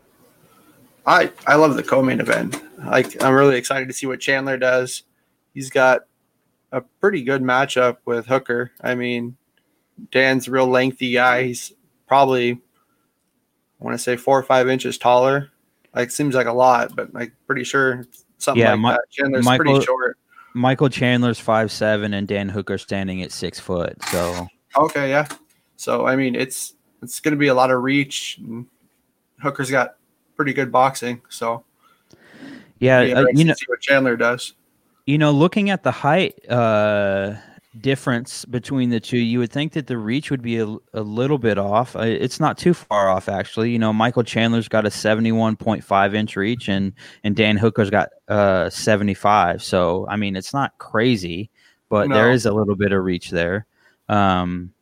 I 1.07 1.33
I 1.47 1.57
love 1.57 1.77
the 1.77 1.83
co-main 1.83 2.21
event. 2.21 2.63
Like 2.79 3.23
I'm 3.23 3.35
really 3.35 3.57
excited 3.57 3.89
to 3.89 3.95
see 3.95 4.07
what 4.07 4.21
Chandler 4.21 4.57
does. 4.57 5.03
He's 5.55 5.71
got 5.71 6.03
a 6.73 6.81
pretty 6.81 7.23
good 7.23 7.43
matchup 7.43 7.99
with 8.05 8.27
Hooker. 8.27 8.73
I 8.81 8.95
mean, 8.95 9.37
Dan's 10.11 10.49
a 10.49 10.51
real 10.51 10.67
lengthy 10.67 11.13
guy. 11.13 11.45
He's 11.45 11.73
probably 12.07 12.53
I 12.53 13.85
want 13.85 13.95
to 13.95 14.03
say 14.03 14.17
four 14.17 14.39
or 14.39 14.43
five 14.43 14.69
inches 14.69 14.99
taller. 14.99 15.51
Like 15.95 16.11
seems 16.11 16.35
like 16.35 16.47
a 16.47 16.53
lot, 16.53 16.95
but 16.95 17.15
like 17.15 17.33
pretty 17.47 17.65
sure 17.65 18.05
something 18.39 18.63
yeah, 18.63 18.73
like 18.73 18.81
my, 18.81 18.93
that. 18.93 19.05
Chandler's 19.11 19.45
Michael, 19.45 19.65
pretty 19.65 19.85
short. 19.87 20.18
Michael 20.59 20.89
Chandler's 20.89 21.39
five 21.39 21.71
seven 21.71 22.13
and 22.13 22.27
Dan 22.27 22.49
Hooker 22.49 22.79
standing 22.79 23.23
at 23.23 23.31
six 23.31 23.61
foot. 23.61 23.97
So 24.11 24.49
okay, 24.77 25.09
yeah. 25.09 25.29
So 25.77 26.07
I 26.07 26.17
mean, 26.17 26.35
it's 26.35 26.75
it's 27.03 27.21
going 27.21 27.33
to 27.33 27.39
be 27.39 27.47
a 27.47 27.55
lot 27.55 27.71
of 27.71 27.83
reach. 27.83 28.41
Hooker's 29.41 29.71
got 29.71 29.95
pretty 30.37 30.53
good 30.53 30.73
boxing, 30.73 31.23
so 31.29 31.65
yeah, 32.81 32.99
uh, 32.99 33.27
you 33.33 33.45
know 33.45 33.55
what 33.67 33.81
Chandler 33.81 34.17
does. 34.17 34.55
You 35.07 35.17
know, 35.17 35.31
looking 35.31 35.71
at 35.71 35.85
the 35.85 35.93
height 35.93 36.35
uh, 36.51 37.37
difference 37.81 38.45
between 38.45 38.91
the 38.91 39.01
two, 39.01 39.19
you 39.19 39.39
would 39.39 39.53
think 39.53 39.73
that 39.73 39.87
the 39.87 39.99
reach 39.99 40.31
would 40.31 40.43
be 40.43 40.59
a, 40.59 40.67
a 40.95 41.01
little 41.01 41.39
bit 41.39 41.59
off. 41.59 41.97
It's 41.97 42.41
not 42.41 42.59
too 42.59 42.75
far 42.75 43.09
off, 43.09 43.29
actually. 43.29 43.71
You 43.71 43.79
know, 43.79 43.93
Michael 43.93 44.23
Chandler's 44.23 44.69
got 44.69 44.87
a 44.87 44.91
71.5 44.91 46.15
inch 46.15 46.37
reach, 46.37 46.69
and 46.69 46.93
and 47.25 47.35
Dan 47.37 47.57
Hooker's 47.57 47.91
got 47.91 48.11
uh 48.29 48.71
75. 48.71 49.63
So, 49.63 50.07
I 50.09 50.17
mean, 50.17 50.37
it's 50.37 50.53
not 50.53 50.77
crazy, 50.79 51.51
but 51.89 52.09
no. 52.09 52.15
there 52.15 52.31
is 52.31 52.47
a 52.47 52.53
little 52.53 52.77
bit 52.77 52.93
of 52.93 53.03
reach 53.03 53.31
there. 53.31 53.67
Um, 54.09 54.73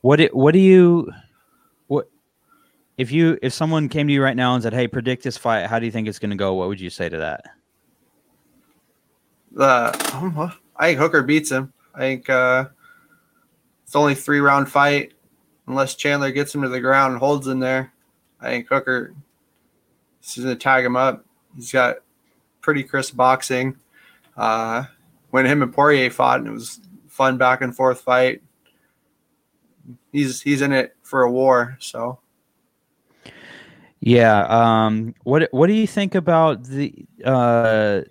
what 0.00 0.20
it, 0.20 0.34
what 0.34 0.52
do 0.52 0.58
you 0.58 1.10
what 1.86 2.10
if 2.98 3.10
you 3.10 3.38
if 3.42 3.52
someone 3.52 3.88
came 3.88 4.06
to 4.08 4.12
you 4.12 4.22
right 4.22 4.36
now 4.36 4.54
and 4.54 4.62
said, 4.62 4.74
"Hey, 4.74 4.88
predict 4.88 5.24
this 5.24 5.36
fight. 5.36 5.66
How 5.66 5.78
do 5.78 5.86
you 5.86 5.92
think 5.92 6.08
it's 6.08 6.18
going 6.18 6.30
to 6.30 6.36
go?" 6.36 6.54
What 6.54 6.68
would 6.68 6.80
you 6.80 6.90
say 6.90 7.08
to 7.08 7.18
that? 7.18 7.44
the 9.54 10.52
I 10.76 10.88
think 10.88 10.98
Hooker 10.98 11.22
beats 11.22 11.50
him. 11.50 11.72
I 11.94 12.00
think 12.00 12.28
uh, 12.28 12.66
it's 13.84 13.96
only 13.96 14.14
three 14.14 14.40
round 14.40 14.68
fight 14.68 15.12
unless 15.66 15.94
Chandler 15.94 16.32
gets 16.32 16.54
him 16.54 16.62
to 16.62 16.68
the 16.68 16.80
ground 16.80 17.12
and 17.12 17.20
holds 17.20 17.46
him 17.46 17.60
there. 17.60 17.92
I 18.40 18.50
think 18.50 18.68
Hooker 18.68 19.14
is 20.22 20.36
going 20.36 20.48
to 20.48 20.56
tag 20.56 20.84
him 20.84 20.96
up. 20.96 21.24
He's 21.54 21.72
got 21.72 21.96
pretty 22.60 22.82
crisp 22.82 23.16
boxing. 23.16 23.76
Uh, 24.36 24.84
when 25.30 25.46
him 25.46 25.62
and 25.62 25.72
Poirier 25.72 26.10
fought, 26.10 26.40
and 26.40 26.48
it 26.48 26.52
was 26.52 26.80
fun 27.08 27.38
back 27.38 27.60
and 27.60 27.74
forth 27.74 28.00
fight. 28.00 28.42
He's 30.12 30.40
he's 30.40 30.62
in 30.62 30.72
it 30.72 30.96
for 31.02 31.22
a 31.22 31.30
war. 31.30 31.76
So 31.80 32.18
yeah. 34.00 34.42
Um, 34.48 35.14
what 35.24 35.48
what 35.52 35.68
do 35.68 35.72
you 35.72 35.86
think 35.86 36.14
about 36.14 36.64
the 36.64 36.94
uh, 37.24 38.02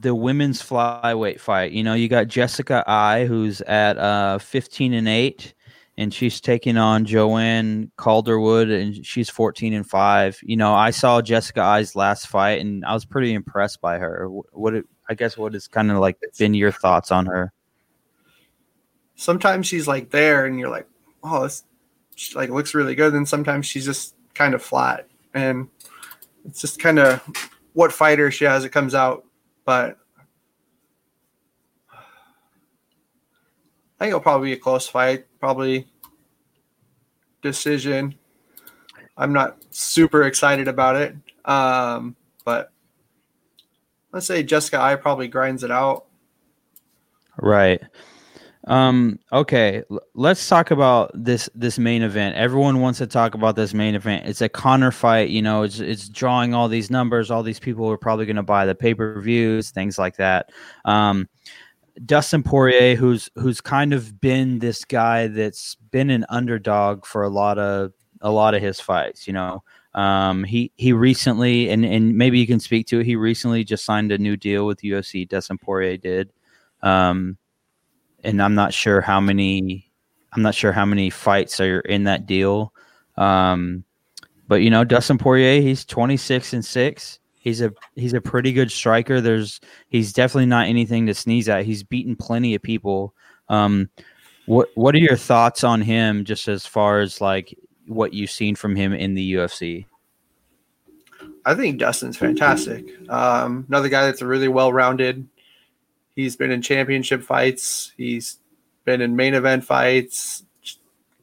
the 0.00 0.14
women's 0.14 0.62
flyweight 0.62 1.40
fight. 1.40 1.72
You 1.72 1.82
know, 1.82 1.94
you 1.94 2.08
got 2.08 2.28
Jessica 2.28 2.84
Eye, 2.86 3.24
who's 3.26 3.60
at 3.62 3.96
uh, 3.98 4.38
15 4.38 4.92
and 4.92 5.08
8, 5.08 5.54
and 5.96 6.12
she's 6.12 6.40
taking 6.40 6.76
on 6.76 7.04
Joanne 7.04 7.90
Calderwood, 7.96 8.68
and 8.68 9.04
she's 9.04 9.30
14 9.30 9.72
and 9.72 9.88
5. 9.88 10.40
You 10.42 10.56
know, 10.56 10.74
I 10.74 10.90
saw 10.90 11.22
Jessica 11.22 11.62
Eye's 11.62 11.96
last 11.96 12.26
fight, 12.26 12.60
and 12.60 12.84
I 12.84 12.92
was 12.92 13.04
pretty 13.04 13.32
impressed 13.32 13.80
by 13.80 13.98
her. 13.98 14.26
What, 14.28 14.74
it, 14.74 14.84
I 15.08 15.14
guess, 15.14 15.38
what 15.38 15.54
has 15.54 15.68
kind 15.68 15.90
of 15.90 15.98
like 15.98 16.18
been 16.38 16.54
your 16.54 16.72
thoughts 16.72 17.10
on 17.10 17.26
her? 17.26 17.52
Sometimes 19.14 19.66
she's 19.66 19.88
like 19.88 20.10
there, 20.10 20.44
and 20.44 20.58
you're 20.58 20.70
like, 20.70 20.86
oh, 21.24 21.44
this 21.44 21.64
she, 22.16 22.34
like 22.34 22.50
looks 22.50 22.74
really 22.74 22.94
good. 22.94 23.14
And 23.14 23.26
sometimes 23.26 23.66
she's 23.66 23.86
just 23.86 24.14
kind 24.34 24.54
of 24.54 24.62
flat, 24.62 25.08
and 25.32 25.68
it's 26.44 26.60
just 26.60 26.78
kind 26.78 26.98
of 26.98 27.22
what 27.72 27.92
fighter 27.92 28.30
she 28.30 28.44
has. 28.44 28.64
It 28.64 28.70
comes 28.70 28.94
out 28.94 29.25
but 29.66 29.98
I 31.90 31.98
think 33.98 34.08
it'll 34.08 34.20
probably 34.20 34.50
be 34.50 34.52
a 34.54 34.58
close 34.58 34.88
fight. 34.88 35.26
Probably 35.38 35.86
decision. 37.42 38.14
I'm 39.18 39.32
not 39.32 39.58
super 39.70 40.22
excited 40.24 40.68
about 40.68 40.96
it, 40.96 41.16
um, 41.44 42.16
but 42.44 42.70
let's 44.12 44.26
say 44.26 44.42
Jessica 44.42 44.80
Eye 44.80 44.96
probably 44.96 45.28
grinds 45.28 45.64
it 45.64 45.70
out. 45.70 46.06
Right. 47.38 47.80
Um, 48.66 49.20
okay, 49.32 49.84
let's 50.14 50.48
talk 50.48 50.72
about 50.72 51.12
this 51.14 51.48
this 51.54 51.78
main 51.78 52.02
event. 52.02 52.34
Everyone 52.36 52.80
wants 52.80 52.98
to 52.98 53.06
talk 53.06 53.34
about 53.34 53.54
this 53.54 53.72
main 53.72 53.94
event. 53.94 54.26
It's 54.26 54.40
a 54.40 54.48
Conor 54.48 54.90
fight, 54.90 55.30
you 55.30 55.40
know. 55.40 55.62
It's 55.62 55.78
it's 55.78 56.08
drawing 56.08 56.52
all 56.52 56.68
these 56.68 56.90
numbers. 56.90 57.30
All 57.30 57.44
these 57.44 57.60
people 57.60 57.88
are 57.90 57.96
probably 57.96 58.26
going 58.26 58.36
to 58.36 58.42
buy 58.42 58.66
the 58.66 58.74
pay 58.74 58.92
per 58.92 59.20
views, 59.20 59.70
things 59.70 59.98
like 59.98 60.16
that. 60.16 60.50
Um, 60.84 61.28
Dustin 62.04 62.42
Poirier, 62.42 62.96
who's 62.96 63.30
who's 63.36 63.60
kind 63.60 63.92
of 63.92 64.20
been 64.20 64.58
this 64.58 64.84
guy 64.84 65.28
that's 65.28 65.76
been 65.92 66.10
an 66.10 66.26
underdog 66.28 67.06
for 67.06 67.22
a 67.22 67.30
lot 67.30 67.58
of 67.58 67.92
a 68.20 68.30
lot 68.32 68.54
of 68.54 68.62
his 68.62 68.80
fights. 68.80 69.28
You 69.28 69.32
know, 69.32 69.62
um, 69.94 70.42
he 70.42 70.72
he 70.74 70.92
recently 70.92 71.70
and 71.70 71.84
and 71.84 72.16
maybe 72.18 72.40
you 72.40 72.48
can 72.48 72.58
speak 72.58 72.88
to 72.88 72.98
it. 72.98 73.06
He 73.06 73.14
recently 73.14 73.62
just 73.62 73.84
signed 73.84 74.10
a 74.10 74.18
new 74.18 74.36
deal 74.36 74.66
with 74.66 74.80
UFC. 74.80 75.28
Dustin 75.28 75.56
Poirier 75.56 75.96
did. 75.98 76.32
Um, 76.82 77.38
and 78.24 78.42
I'm 78.42 78.54
not 78.54 78.74
sure 78.74 79.00
how 79.00 79.20
many 79.20 79.90
I'm 80.32 80.42
not 80.42 80.54
sure 80.54 80.72
how 80.72 80.84
many 80.84 81.10
fights 81.10 81.60
are 81.60 81.80
in 81.80 82.04
that 82.04 82.26
deal. 82.26 82.72
Um, 83.16 83.84
but 84.48 84.56
you 84.56 84.70
know, 84.70 84.84
Dustin 84.84 85.18
Poirier, 85.18 85.60
he's 85.60 85.84
26 85.84 86.52
and 86.52 86.64
six. 86.64 87.18
He's 87.38 87.62
a 87.62 87.72
he's 87.94 88.12
a 88.12 88.20
pretty 88.20 88.52
good 88.52 88.70
striker. 88.70 89.20
There's 89.20 89.60
he's 89.88 90.12
definitely 90.12 90.46
not 90.46 90.66
anything 90.66 91.06
to 91.06 91.14
sneeze 91.14 91.48
at. 91.48 91.64
He's 91.64 91.82
beaten 91.82 92.16
plenty 92.16 92.54
of 92.54 92.62
people. 92.62 93.14
Um, 93.48 93.88
what 94.46 94.68
what 94.74 94.94
are 94.94 94.98
your 94.98 95.16
thoughts 95.16 95.62
on 95.62 95.80
him, 95.80 96.24
just 96.24 96.48
as 96.48 96.66
far 96.66 97.00
as 97.00 97.20
like 97.20 97.56
what 97.86 98.12
you've 98.12 98.30
seen 98.30 98.56
from 98.56 98.74
him 98.74 98.92
in 98.92 99.14
the 99.14 99.34
UFC? 99.34 99.86
I 101.44 101.54
think 101.54 101.78
Dustin's 101.78 102.16
fantastic. 102.16 102.84
Um, 103.08 103.64
another 103.68 103.88
guy 103.88 104.06
that's 104.06 104.22
a 104.22 104.26
really 104.26 104.48
well 104.48 104.72
rounded 104.72 105.28
He's 106.16 106.34
been 106.34 106.50
in 106.50 106.62
championship 106.62 107.22
fights. 107.22 107.92
He's 107.96 108.38
been 108.86 109.02
in 109.02 109.14
main 109.14 109.34
event 109.34 109.64
fights. 109.64 110.44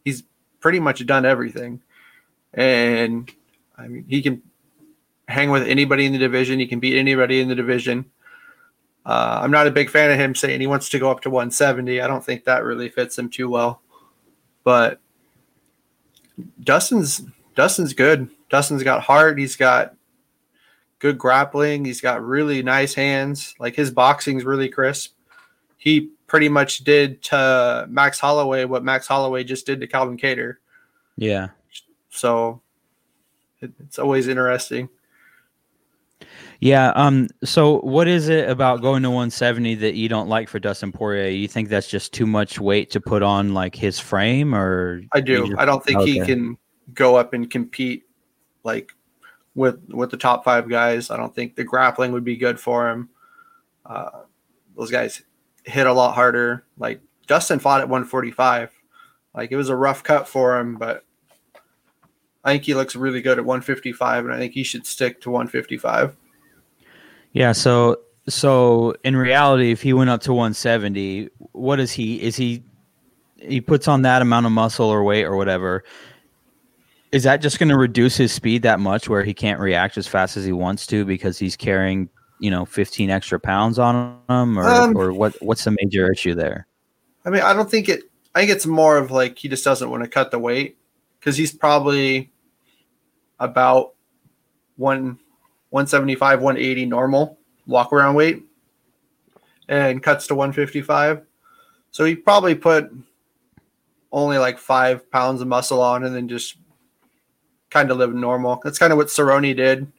He's 0.06 0.24
pretty 0.60 0.80
much 0.80 1.04
done 1.08 1.26
everything. 1.26 1.82
And 2.54 3.30
I 3.76 3.88
mean, 3.88 4.06
he 4.08 4.22
can 4.22 4.44
hang 5.28 5.50
with 5.50 5.64
anybody 5.68 6.06
in 6.06 6.14
the 6.14 6.20
division. 6.20 6.60
He 6.60 6.68
can 6.68 6.80
beat 6.80 6.98
anybody 6.98 7.42
in 7.42 7.48
the 7.48 7.56
division. 7.56 8.06
Uh, 9.04 9.40
I'm 9.42 9.52
not 9.52 9.68
a 9.68 9.72
big 9.72 9.90
fan 9.90 10.12
of 10.12 10.20
him 10.20 10.36
saying 10.36 10.62
he 10.62 10.68
wants 10.68 10.90
to 10.90 11.00
go 11.00 11.10
up 11.10 11.22
to 11.22 11.30
170. 11.30 12.00
I 12.00 12.08
don't 12.08 12.24
think 12.24 12.46
that 12.46 12.64
really 12.64 12.88
fits 12.88 13.18
him 13.18 13.30
too 13.30 13.50
well. 13.50 13.82
But 14.64 15.00
Dustin's 16.64 17.24
Dustin's 17.56 17.94
good. 17.94 18.30
Dustin's 18.50 18.84
got 18.84 19.02
heart. 19.02 19.40
He's 19.40 19.56
got 19.56 19.96
good 21.03 21.17
grappling. 21.17 21.83
He's 21.83 22.00
got 22.00 22.24
really 22.24 22.63
nice 22.63 22.93
hands. 22.93 23.55
Like 23.60 23.75
his 23.75 23.91
boxing's 23.91 24.45
really 24.45 24.69
crisp. 24.69 25.12
He 25.75 26.12
pretty 26.27 26.48
much 26.48 26.86
did 26.86 27.22
to 27.24 27.86
Max 27.89 28.22
Holloway 28.22 28.63
what 28.63 28.86
Max 28.86 29.05
Holloway 29.05 29.43
just 29.43 29.65
did 29.65 29.81
to 29.81 29.88
Calvin 29.88 30.15
Kattar. 30.17 30.55
Yeah. 31.17 31.50
So 32.10 32.62
it, 33.60 33.74
it's 33.81 34.00
always 34.00 34.29
interesting. 34.29 34.88
Yeah. 36.62 36.93
Um. 36.95 37.27
So, 37.43 37.81
what 37.81 38.07
is 38.07 38.29
it 38.29 38.50
about 38.50 38.81
going 38.81 39.03
to 39.03 39.10
170 39.10 39.75
that 39.75 39.95
you 39.95 40.07
don't 40.07 40.29
like 40.29 40.48
for 40.48 40.60
Dustin 40.60 40.93
Poirier? 40.93 41.27
You 41.27 41.50
think 41.50 41.67
that's 41.67 41.89
just 41.89 42.13
too 42.13 42.25
much 42.25 42.62
weight 42.62 42.89
to 42.91 43.01
put 43.01 43.22
on 43.22 43.53
like 43.53 43.75
his 43.75 44.00
frame, 44.00 44.55
or 44.55 45.01
I 45.12 45.19
do. 45.19 45.48
just- 45.48 45.60
I 45.60 45.65
don't 45.65 45.83
think 45.83 46.03
he 46.03 46.22
can 46.22 46.57
go 46.93 47.17
up 47.17 47.33
and 47.33 47.50
compete 47.50 48.03
like 48.63 48.93
with 49.55 49.79
with 49.89 50.12
the 50.12 50.17
top 50.17 50.43
five 50.43 50.69
guys. 50.69 51.10
I 51.10 51.17
don't 51.17 51.33
think 51.33 51.55
the 51.55 51.63
grappling 51.63 52.12
would 52.12 52.24
be 52.24 52.38
good 52.38 52.60
for 52.60 52.89
him. 52.89 53.10
Uh, 53.86 54.22
those 54.75 54.91
guys 54.91 55.22
hit 55.63 55.88
a 55.88 55.93
lot 55.93 56.15
harder. 56.15 56.65
Like 56.77 57.01
Dustin 57.27 57.60
fought 57.60 57.81
at 57.81 57.89
145. 57.89 58.72
Like 59.36 59.51
it 59.51 59.55
was 59.55 59.69
a 59.69 59.75
rough 59.75 60.03
cut 60.03 60.27
for 60.27 60.57
him, 60.57 60.77
but 60.77 61.05
I 62.43 62.51
think 62.51 62.63
he 62.63 62.74
looks 62.74 62.95
really 62.95 63.22
good 63.22 63.38
at 63.38 63.45
155, 63.45 64.25
and 64.25 64.33
I 64.33 64.38
think 64.38 64.53
he 64.53 64.63
should 64.63 64.86
stick 64.86 65.22
to 65.22 65.29
155. 65.29 66.15
Yeah. 67.31 67.53
So, 67.53 68.01
so 68.27 68.95
in 69.03 69.15
reality, 69.15 69.72
if 69.72 69.81
he 69.81 69.93
went 69.93 70.10
up 70.10 70.22
to 70.24 70.33
170, 70.33 71.29
what 71.53 71.79
is 71.79 71.91
he? 71.91 72.22
Is 72.22 72.36
he? 72.36 72.63
He 73.38 73.60
puts 73.60 73.88
on 73.88 74.03
that 74.03 74.22
amount 74.22 74.45
of 74.45 74.51
muscle 74.51 74.88
or 74.88 75.03
weight 75.03 75.25
or 75.25 75.36
whatever. 75.36 75.83
Is 77.13 77.22
that 77.24 77.41
just 77.41 77.60
going 77.60 77.70
to 77.70 77.77
reduce 77.77 78.17
his 78.17 78.32
speed 78.32 78.63
that 78.63 78.79
much 78.79 79.08
where 79.08 79.24
he 79.24 79.36
can't 79.36 79.60
react 79.60 80.00
as 80.00 80.08
fast 80.08 80.36
as 80.36 80.46
he 80.46 80.51
wants 80.51 80.88
to 80.88 81.05
because 81.05 81.38
he's 81.38 81.55
carrying, 81.55 82.10
you 82.39 82.50
know, 82.50 82.65
15 82.65 83.12
extra 83.12 83.39
pounds 83.39 83.77
on 83.77 84.17
him, 84.27 84.58
or 84.58 84.67
Um, 84.67 84.98
or 84.98 85.13
what? 85.13 85.39
What's 85.39 85.63
the 85.63 85.77
major 85.79 86.12
issue 86.12 86.34
there? 86.34 86.65
I 87.24 87.29
mean, 87.29 87.43
I 87.43 87.53
don't 87.53 87.70
think 87.70 87.88
it. 87.88 88.05
I 88.34 88.39
think 88.39 88.51
it's 88.51 88.65
more 88.65 88.98
of 88.98 89.12
like 89.12 89.38
he 89.38 89.48
just 89.48 89.63
doesn't 89.63 89.91
want 89.91 90.01
to 90.01 90.10
cut 90.10 90.32
the 90.32 90.39
weight 90.39 90.75
because 91.20 91.38
he's 91.38 91.51
probably 91.51 92.32
about 93.39 93.93
one 94.77 95.20
175, 95.70 96.41
180 96.41 96.86
normal 96.88 97.38
walk 97.67 97.93
around 97.93 98.15
weight, 98.15 98.41
and 99.70 100.01
cuts 100.01 100.25
to 100.27 100.35
155. 100.35 101.22
So 101.92 102.05
he 102.05 102.16
probably 102.16 102.55
put 102.55 102.92
only 104.11 104.40
like 104.40 104.57
five 104.57 105.11
pounds 105.11 105.42
of 105.42 105.48
muscle 105.48 105.79
on, 105.79 106.03
and 106.05 106.16
then 106.16 106.27
just 106.27 106.57
kind 107.74 107.90
of 107.90 107.98
live 107.98 108.14
normal. 108.14 108.62
That's 108.64 108.77
kind 108.77 108.94
of 108.94 108.98
what 108.98 109.07
Cerrone 109.07 109.55
did. 109.55 109.92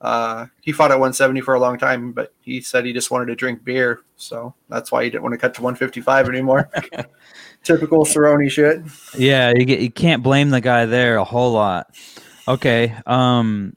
Uh, 0.00 0.46
he 0.60 0.72
fought 0.72 0.90
at 0.90 0.96
170 0.96 1.40
for 1.40 1.54
a 1.54 1.60
long 1.60 1.78
time, 1.78 2.12
but 2.12 2.34
he 2.40 2.60
said 2.60 2.84
he 2.84 2.92
just 2.92 3.10
wanted 3.10 3.26
to 3.26 3.36
drink 3.36 3.64
beer, 3.64 4.00
so 4.16 4.52
that's 4.68 4.92
why 4.92 5.04
he 5.04 5.08
didn't 5.08 5.22
want 5.22 5.32
to 5.32 5.38
cut 5.38 5.54
to 5.54 5.62
155 5.62 6.28
anymore. 6.28 6.68
Typical 7.62 8.04
Cerrone 8.04 8.50
shit. 8.50 8.82
Yeah, 9.18 9.52
you, 9.56 9.64
get, 9.64 9.80
you 9.80 9.90
can't 9.90 10.22
blame 10.22 10.50
the 10.50 10.60
guy 10.60 10.84
there 10.84 11.16
a 11.16 11.24
whole 11.24 11.52
lot. 11.52 11.94
Okay. 12.46 12.94
Um. 13.06 13.76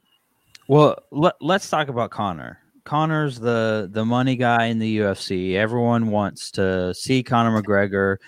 Well, 0.68 0.98
let, 1.10 1.34
let's 1.40 1.68
talk 1.68 1.88
about 1.88 2.10
Conor. 2.10 2.58
Conor's 2.84 3.40
the 3.40 3.88
the 3.90 4.04
money 4.04 4.36
guy 4.36 4.66
in 4.66 4.78
the 4.78 4.98
UFC. 4.98 5.54
Everyone 5.54 6.08
wants 6.08 6.52
to 6.52 6.94
see 6.94 7.22
Conor 7.22 7.60
McGregor. 7.60 8.18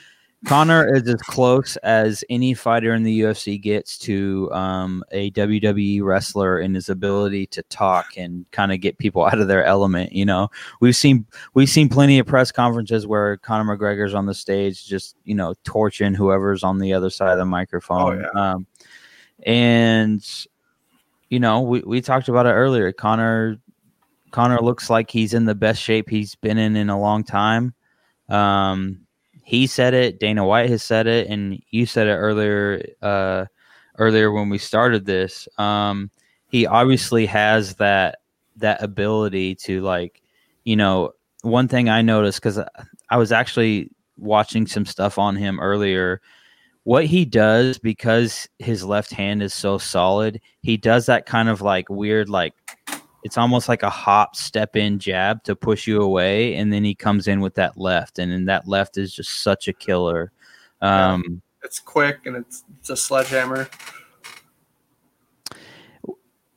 Conor 0.45 0.93
is 0.93 1.07
as 1.09 1.23
close 1.23 1.77
as 1.79 2.25
any 2.29 2.53
fighter 2.53 2.95
in 2.95 3.05
the 3.05 3.21
UFC 3.21 3.61
gets 3.61 3.97
to 3.99 4.51
um, 4.53 5.05
a 5.13 5.31
WWE 5.33 6.03
wrestler 6.03 6.59
in 6.59 6.75
his 6.75 6.89
ability 6.89 7.47
to 7.47 7.63
talk 7.65 8.17
and 8.17 8.45
kind 8.51 8.73
of 8.73 8.81
get 8.81 8.99
people 8.99 9.25
out 9.27 9.39
of 9.39 9.47
their 9.47 9.65
element. 9.65 10.13
You 10.13 10.25
know, 10.25 10.51
we've 10.81 10.97
seen 10.97 11.27
we've 11.55 11.69
seen 11.69 11.89
plenty 11.89 12.19
of 12.19 12.27
press 12.27 12.51
conferences 12.51 13.07
where 13.07 13.37
Conor 13.37 13.77
McGregor's 13.77 14.15
on 14.15 14.27
the 14.27 14.35
stage, 14.35 14.85
just 14.85 15.17
you 15.25 15.35
know, 15.35 15.55
torching 15.65 16.15
whoever's 16.15 16.65
on 16.65 16.79
the 16.79 16.93
other 16.93 17.11
side 17.11 17.33
of 17.33 17.39
the 17.39 17.45
microphone. 17.45 18.25
Oh, 18.35 18.39
um, 18.39 18.67
and 19.45 20.47
you 21.31 21.39
know, 21.39 21.61
we, 21.61 21.81
we 21.81 22.01
talked 22.01 22.29
about 22.29 22.47
it 22.47 22.53
earlier. 22.53 22.93
Conor 22.93 23.59
Conor 24.33 24.59
looks 24.61 24.91
like 24.91 25.11
he's 25.11 25.35
in 25.35 25.45
the 25.45 25.55
best 25.55 25.81
shape 25.81 26.11
he's 26.11 26.35
been 26.35 26.59
in 26.59 26.75
in 26.75 26.91
a 26.91 26.99
long 26.99 27.23
time. 27.23 27.75
Um, 28.29 29.07
he 29.43 29.67
said 29.67 29.95
it. 29.95 30.21
Dana 30.21 30.45
White 30.45 30.71
has 30.71 30.83
said 30.83 31.07
it, 31.07 31.29
and 31.29 31.63
you 31.71 31.87
said 31.87 32.07
it 32.07 32.15
earlier. 32.15 32.85
Uh, 33.03 33.47
earlier 33.99 34.33
when 34.33 34.49
we 34.49 34.59
started 34.59 35.05
this, 35.07 35.49
um, 35.59 36.11
he 36.49 36.67
obviously 36.67 37.27
has 37.27 37.77
that 37.77 38.19
that 38.57 38.83
ability 38.83 39.55
to 39.55 39.81
like, 39.81 40.23
you 40.65 40.77
know, 40.77 41.13
one 41.43 41.69
thing 41.69 41.89
I 41.89 42.03
noticed 42.03 42.41
because 42.41 42.59
I 43.11 43.17
was 43.17 43.33
actually 43.33 43.91
watching 44.19 44.67
some 44.67 44.87
stuff 44.87 45.19
on 45.19 45.37
him 45.37 45.59
earlier. 45.61 46.21
What 46.85 47.07
he 47.07 47.25
does 47.25 47.79
because 47.79 48.49
his 48.59 48.85
left 48.85 49.13
hand 49.13 49.43
is 49.43 49.55
so 49.55 49.79
solid, 49.79 50.41
he 50.63 50.77
does 50.77 51.07
that 51.07 51.27
kind 51.27 51.49
of 51.49 51.63
like 51.63 51.89
weird, 51.89 52.29
like 52.29 52.55
it's 53.23 53.39
almost 53.39 53.69
like 53.69 53.83
a 53.83 53.91
hop 53.91 54.37
step 54.37 54.77
in 54.77 54.99
jab 54.99 55.43
to 55.45 55.55
push 55.55 55.87
you 55.87 56.01
away, 56.03 56.55
and 56.57 56.73
then 56.73 56.85
he 56.85 56.95
comes 56.95 57.29
in 57.29 57.41
with 57.41 57.55
that 57.55 57.79
left, 57.79 58.19
and 58.19 58.33
then 58.33 58.45
that 58.47 58.67
left 58.67 58.99
is 58.99 59.15
just 59.15 59.43
such 59.43 59.69
a 59.69 59.73
killer. 59.73 60.33
Um, 60.81 61.43
It's 61.63 61.79
quick 61.79 62.27
and 62.27 62.37
it's 62.37 62.65
it's 62.79 62.91
a 62.91 62.97
sledgehammer. 62.97 63.69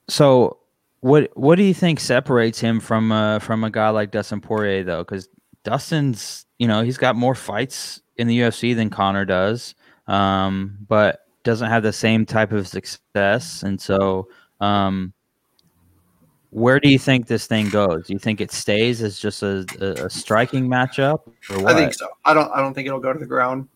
So, 0.07 0.59
what 1.01 1.31
what 1.35 1.55
do 1.55 1.63
you 1.63 1.73
think 1.73 1.99
separates 1.99 2.59
him 2.59 2.79
from 2.79 3.11
uh, 3.11 3.39
from 3.39 3.63
a 3.63 3.69
guy 3.69 3.89
like 3.89 4.11
Dustin 4.11 4.41
Poirier 4.41 4.83
though? 4.83 5.03
Because 5.03 5.29
Dustin's 5.63 6.45
you 6.57 6.67
know 6.67 6.81
he's 6.81 6.97
got 6.97 7.15
more 7.15 7.35
fights 7.35 8.01
in 8.17 8.27
the 8.27 8.39
UFC 8.39 8.75
than 8.75 8.89
Conor 8.89 9.25
does, 9.25 9.75
um, 10.07 10.77
but 10.87 11.21
doesn't 11.43 11.69
have 11.69 11.83
the 11.83 11.93
same 11.93 12.25
type 12.25 12.51
of 12.51 12.67
success. 12.67 13.61
And 13.61 13.79
so, 13.79 14.27
um, 14.59 15.13
where 16.55 16.79
do 16.79 16.87
you 16.87 16.97
think 16.97 17.27
this 17.27 17.47
thing 17.47 17.67
goes? 17.67 18.07
Do 18.07 18.13
you 18.13 18.19
think 18.19 18.39
it 18.39 18.49
stays 18.49 19.01
as 19.01 19.19
just 19.19 19.43
a, 19.43 19.65
a, 19.81 20.05
a 20.05 20.09
striking 20.09 20.69
matchup? 20.69 21.27
Or 21.49 21.61
what? 21.61 21.73
I 21.73 21.75
think 21.75 21.93
so. 21.93 22.07
I 22.23 22.33
don't. 22.33 22.49
I 22.53 22.61
don't 22.61 22.73
think 22.73 22.87
it'll 22.87 23.01
go 23.01 23.11
to 23.11 23.19
the 23.19 23.25
ground 23.25 23.67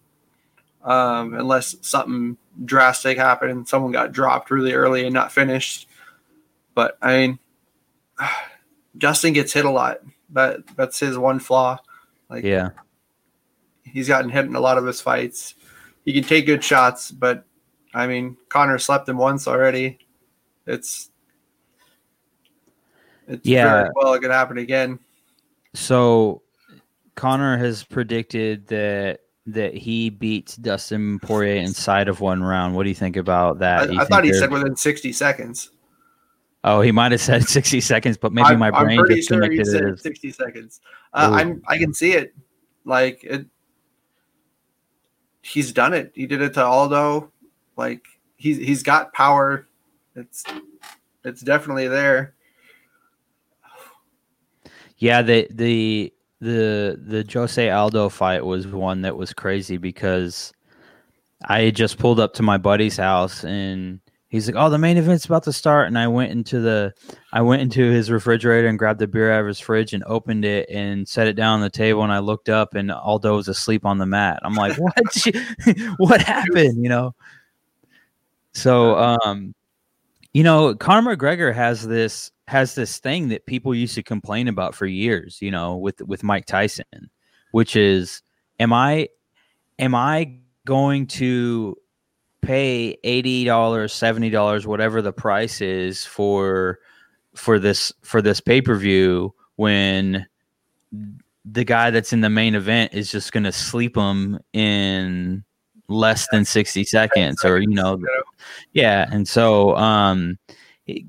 um, 0.85 1.33
unless 1.33 1.75
something 1.81 2.37
drastic 2.63 3.17
happened. 3.17 3.67
Someone 3.67 3.91
got 3.91 4.13
dropped 4.13 4.49
really 4.49 4.71
early 4.71 5.03
and 5.03 5.13
not 5.13 5.33
finished. 5.33 5.89
But 6.73 6.97
I 7.01 7.17
mean, 7.17 7.39
Dustin 8.97 9.33
gets 9.33 9.51
hit 9.51 9.65
a 9.65 9.69
lot. 9.69 9.99
That 10.29 10.65
that's 10.77 11.01
his 11.01 11.17
one 11.17 11.39
flaw. 11.39 11.79
Like 12.29 12.45
Yeah, 12.45 12.69
he's 13.83 14.07
gotten 14.07 14.29
hit 14.29 14.45
in 14.45 14.55
a 14.55 14.61
lot 14.61 14.77
of 14.77 14.85
his 14.85 15.01
fights. 15.01 15.55
He 16.05 16.13
can 16.13 16.23
take 16.23 16.45
good 16.45 16.63
shots, 16.63 17.11
but 17.11 17.43
I 17.93 18.07
mean, 18.07 18.37
Conor 18.47 18.79
slept 18.79 19.09
him 19.09 19.17
once 19.17 19.49
already. 19.49 19.99
It's 20.65 21.09
it's 23.29 23.47
Yeah. 23.47 23.83
very 23.83 23.89
well 23.95 24.13
it 24.13 24.19
could 24.19 24.31
happen 24.31 24.57
again. 24.57 24.99
So 25.73 26.41
Conor 27.15 27.57
has 27.57 27.83
predicted 27.83 28.67
that 28.67 29.21
that 29.45 29.73
he 29.73 30.09
beats 30.09 30.55
Dustin 30.57 31.19
Poirier 31.19 31.55
inside 31.55 32.07
of 32.07 32.21
one 32.21 32.43
round. 32.43 32.75
What 32.75 32.83
do 32.83 32.89
you 32.89 32.95
think 32.95 33.15
about 33.17 33.59
that? 33.59 33.89
I, 33.89 34.01
I 34.01 34.05
thought 34.05 34.23
he 34.23 34.31
said 34.33 34.51
within 34.51 34.75
60 34.75 35.11
seconds. 35.11 35.71
Oh, 36.63 36.81
he 36.81 36.91
might 36.91 37.11
have 37.13 37.21
said 37.21 37.43
60 37.47 37.81
seconds, 37.81 38.17
but 38.17 38.31
maybe 38.31 38.49
I'm, 38.49 38.59
my 38.59 38.69
I'm 38.69 38.83
brain 38.85 38.99
pretty 38.99 39.15
just 39.15 39.29
sure 39.29 39.49
he 39.49 39.63
said 39.63 39.83
it. 39.85 39.99
60 39.99 40.31
seconds. 40.33 40.81
Uh, 41.13 41.31
I'm 41.33 41.63
I 41.67 41.77
can 41.77 41.93
see 41.93 42.11
it. 42.13 42.33
Like 42.85 43.23
it. 43.23 43.45
He's 45.41 45.71
done 45.71 45.93
it. 45.93 46.11
He 46.13 46.27
did 46.27 46.41
it 46.41 46.53
to 46.55 46.63
Aldo. 46.63 47.31
Like 47.75 48.05
he's 48.35 48.57
he's 48.57 48.83
got 48.83 49.13
power. 49.13 49.67
It's 50.15 50.43
it's 51.23 51.41
definitely 51.41 51.87
there. 51.87 52.35
Yeah, 54.99 55.21
the 55.21 55.47
the 55.51 56.13
the 56.41 56.99
the 57.01 57.25
Jose 57.31 57.69
Aldo 57.69 58.09
fight 58.09 58.45
was 58.45 58.67
one 58.67 59.01
that 59.01 59.15
was 59.17 59.33
crazy 59.33 59.77
because 59.77 60.51
I 61.47 61.61
had 61.63 61.75
just 61.75 61.97
pulled 61.99 62.19
up 62.19 62.33
to 62.35 62.43
my 62.43 62.57
buddy's 62.57 62.97
house 62.97 63.43
and 63.45 64.01
he's 64.29 64.47
like, 64.47 64.55
"Oh, 64.57 64.69
the 64.69 64.77
main 64.77 64.97
event's 64.97 65.25
about 65.25 65.43
to 65.43 65.53
start," 65.53 65.87
and 65.87 65.97
I 65.97 66.07
went 66.07 66.31
into 66.31 66.59
the 66.61 66.93
I 67.33 67.41
went 67.41 67.61
into 67.61 67.91
his 67.91 68.11
refrigerator 68.11 68.67
and 68.67 68.79
grabbed 68.79 68.99
the 68.99 69.07
beer 69.07 69.31
out 69.33 69.41
of 69.41 69.47
his 69.47 69.59
fridge 69.59 69.93
and 69.93 70.03
opened 70.05 70.45
it 70.45 70.69
and 70.69 71.07
set 71.07 71.27
it 71.27 71.33
down 71.35 71.55
on 71.55 71.61
the 71.61 71.69
table 71.69 72.03
and 72.03 72.11
I 72.13 72.19
looked 72.19 72.49
up 72.49 72.75
and 72.75 72.91
Aldo 72.91 73.37
was 73.37 73.47
asleep 73.47 73.85
on 73.85 73.99
the 73.99 74.05
mat. 74.05 74.39
I'm 74.43 74.55
like, 74.55 74.77
"What? 74.79 75.27
what 75.97 76.21
happened?" 76.21 76.83
You 76.83 76.89
know. 76.89 77.15
So, 78.53 78.97
um, 78.97 79.53
You 80.33 80.43
know, 80.43 80.75
Conor 80.75 81.15
McGregor 81.15 81.53
has 81.53 81.87
this 81.87 82.31
has 82.47 82.75
this 82.75 82.99
thing 82.99 83.29
that 83.29 83.45
people 83.45 83.73
used 83.73 83.95
to 83.95 84.03
complain 84.03 84.47
about 84.47 84.75
for 84.75 84.85
years, 84.85 85.41
you 85.41 85.51
know, 85.51 85.75
with 85.77 86.01
with 86.01 86.23
Mike 86.23 86.45
Tyson, 86.45 87.09
which 87.51 87.75
is 87.75 88.21
am 88.59 88.73
I 88.73 89.09
am 89.79 89.95
I 89.95 90.37
going 90.65 91.07
to 91.07 91.75
pay 92.41 92.97
$80, 93.03 93.45
$70, 93.45 94.65
whatever 94.65 95.01
the 95.01 95.13
price 95.13 95.61
is 95.61 96.05
for 96.05 96.79
for 97.35 97.59
this 97.59 97.91
for 98.01 98.21
this 98.21 98.39
pay-per-view 98.39 99.33
when 99.55 100.27
the 101.45 101.63
guy 101.63 101.89
that's 101.89 102.13
in 102.13 102.21
the 102.21 102.29
main 102.29 102.55
event 102.55 102.93
is 102.93 103.11
just 103.11 103.31
going 103.31 103.43
to 103.43 103.51
sleep 103.51 103.95
him 103.95 104.39
in 104.53 105.43
less 105.89 106.27
than 106.31 106.45
60 106.45 106.83
seconds 106.83 107.43
or 107.43 107.59
you 107.59 107.67
know 107.67 107.99
yeah 108.73 109.07
and 109.11 109.27
so 109.27 109.75
um 109.75 110.37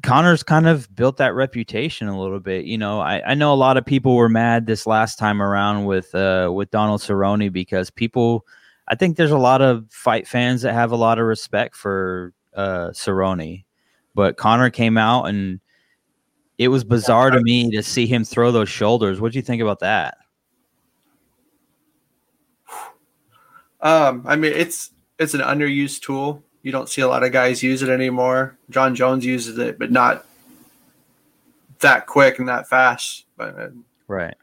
Conor's 0.02 0.42
kind 0.42 0.66
of 0.66 0.94
built 0.94 1.16
that 1.18 1.34
reputation 1.34 2.08
a 2.08 2.20
little 2.20 2.40
bit. 2.40 2.64
You 2.64 2.78
know, 2.78 3.00
I, 3.00 3.22
I 3.30 3.34
know 3.34 3.52
a 3.52 3.56
lot 3.56 3.76
of 3.76 3.86
people 3.86 4.14
were 4.14 4.28
mad 4.28 4.66
this 4.66 4.86
last 4.86 5.18
time 5.18 5.40
around 5.40 5.84
with 5.86 6.14
uh 6.14 6.50
with 6.52 6.70
Donald 6.70 7.00
Cerrone 7.00 7.52
because 7.52 7.90
people 7.90 8.46
I 8.88 8.94
think 8.94 9.16
there's 9.16 9.30
a 9.30 9.38
lot 9.38 9.62
of 9.62 9.86
fight 9.90 10.26
fans 10.26 10.62
that 10.62 10.74
have 10.74 10.92
a 10.92 10.96
lot 10.96 11.18
of 11.18 11.26
respect 11.26 11.76
for 11.76 12.32
uh 12.54 12.90
Cerrone. 12.90 13.64
But 14.14 14.36
Conor 14.36 14.70
came 14.70 14.98
out 14.98 15.24
and 15.24 15.60
it 16.58 16.68
was 16.68 16.84
bizarre 16.84 17.30
to 17.30 17.40
me 17.40 17.70
to 17.70 17.82
see 17.82 18.06
him 18.06 18.24
throw 18.24 18.52
those 18.52 18.68
shoulders. 18.68 19.20
What 19.20 19.32
do 19.32 19.38
you 19.38 19.42
think 19.42 19.62
about 19.62 19.80
that? 19.80 20.18
Um, 23.82 24.24
I 24.26 24.36
mean, 24.36 24.52
it's 24.54 24.90
it's 25.18 25.34
an 25.34 25.40
underused 25.40 26.02
tool. 26.02 26.42
You 26.62 26.72
don't 26.72 26.88
see 26.88 27.00
a 27.00 27.08
lot 27.08 27.22
of 27.22 27.32
guys 27.32 27.62
use 27.62 27.82
it 27.82 27.88
anymore. 27.88 28.58
Jon 28.68 28.94
Jones 28.94 29.24
uses 29.24 29.58
it, 29.58 29.78
but 29.78 29.90
not 29.90 30.26
that 31.80 32.06
quick 32.06 32.38
and 32.38 32.48
that 32.48 32.68
fast. 32.68 33.24
But 33.36 33.58
uh, 33.58 33.68
right, 34.08 34.34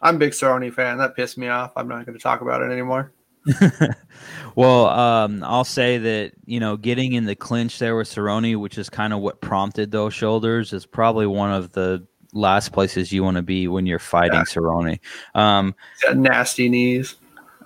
I'm 0.00 0.16
a 0.16 0.18
big 0.18 0.32
Cerrone 0.32 0.72
fan. 0.72 0.98
That 0.98 1.16
pissed 1.16 1.38
me 1.38 1.48
off. 1.48 1.72
I'm 1.76 1.88
not 1.88 2.06
going 2.06 2.16
to 2.16 2.22
talk 2.22 2.40
about 2.40 2.62
it 2.62 2.70
anymore. 2.70 3.12
well, 4.54 4.86
um, 4.86 5.42
I'll 5.44 5.64
say 5.64 5.98
that 5.98 6.32
you 6.44 6.60
know 6.60 6.76
getting 6.76 7.12
in 7.14 7.24
the 7.24 7.36
clinch 7.36 7.78
there 7.78 7.96
with 7.96 8.08
Cerrone, 8.08 8.56
which 8.56 8.78
is 8.78 8.88
kind 8.88 9.12
of 9.12 9.20
what 9.20 9.40
prompted 9.40 9.90
those 9.90 10.14
shoulders, 10.14 10.72
is 10.72 10.86
probably 10.86 11.26
one 11.26 11.52
of 11.52 11.72
the 11.72 12.06
last 12.32 12.72
places 12.72 13.12
you 13.12 13.24
want 13.24 13.36
to 13.36 13.42
be 13.42 13.66
when 13.66 13.86
you're 13.86 13.98
fighting 13.98 14.34
yeah. 14.34 14.44
Cerrone. 14.44 15.00
Um, 15.34 15.74
nasty 16.14 16.68
knees. 16.68 17.16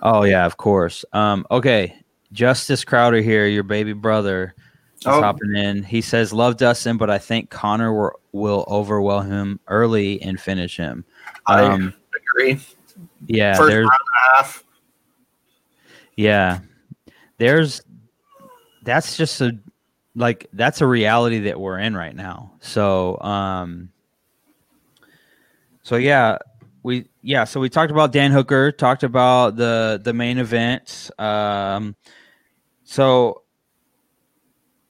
Oh 0.01 0.23
yeah, 0.23 0.45
of 0.45 0.57
course. 0.57 1.05
Um, 1.13 1.45
okay, 1.51 1.95
Justice 2.31 2.83
Crowder 2.83 3.21
here, 3.21 3.45
your 3.47 3.63
baby 3.63 3.93
brother, 3.93 4.55
is 4.99 5.07
oh. 5.07 5.21
hopping 5.21 5.55
in. 5.55 5.83
He 5.83 6.01
says, 6.01 6.33
"Love 6.33 6.57
Dustin, 6.57 6.97
but 6.97 7.09
I 7.09 7.17
think 7.17 7.49
Conor 7.49 7.93
will, 7.93 8.19
will 8.31 8.65
overwhelm 8.67 9.29
him 9.29 9.59
early 9.67 10.21
and 10.21 10.39
finish 10.39 10.77
him." 10.77 11.05
Um, 11.47 11.93
I 12.13 12.17
agree. 12.17 12.59
Yeah, 13.27 13.55
First 13.55 13.69
there's 13.69 13.89
half. 14.35 14.63
Yeah, 16.15 16.59
there's 17.37 17.81
that's 18.83 19.17
just 19.17 19.41
a 19.41 19.51
like 20.15 20.47
that's 20.53 20.81
a 20.81 20.87
reality 20.87 21.39
that 21.39 21.59
we're 21.59 21.79
in 21.79 21.95
right 21.95 22.15
now. 22.15 22.53
So, 22.59 23.19
um, 23.21 23.91
so 25.83 25.95
yeah, 25.95 26.37
we 26.83 27.07
yeah, 27.21 27.43
so 27.43 27.59
we 27.59 27.69
talked 27.69 27.91
about 27.91 28.11
Dan 28.11 28.31
Hooker, 28.31 28.71
talked 28.71 29.03
about 29.03 29.55
the 29.55 29.99
the 30.03 30.13
main 30.13 30.37
event. 30.37 31.11
Um, 31.19 31.95
so 32.83 33.43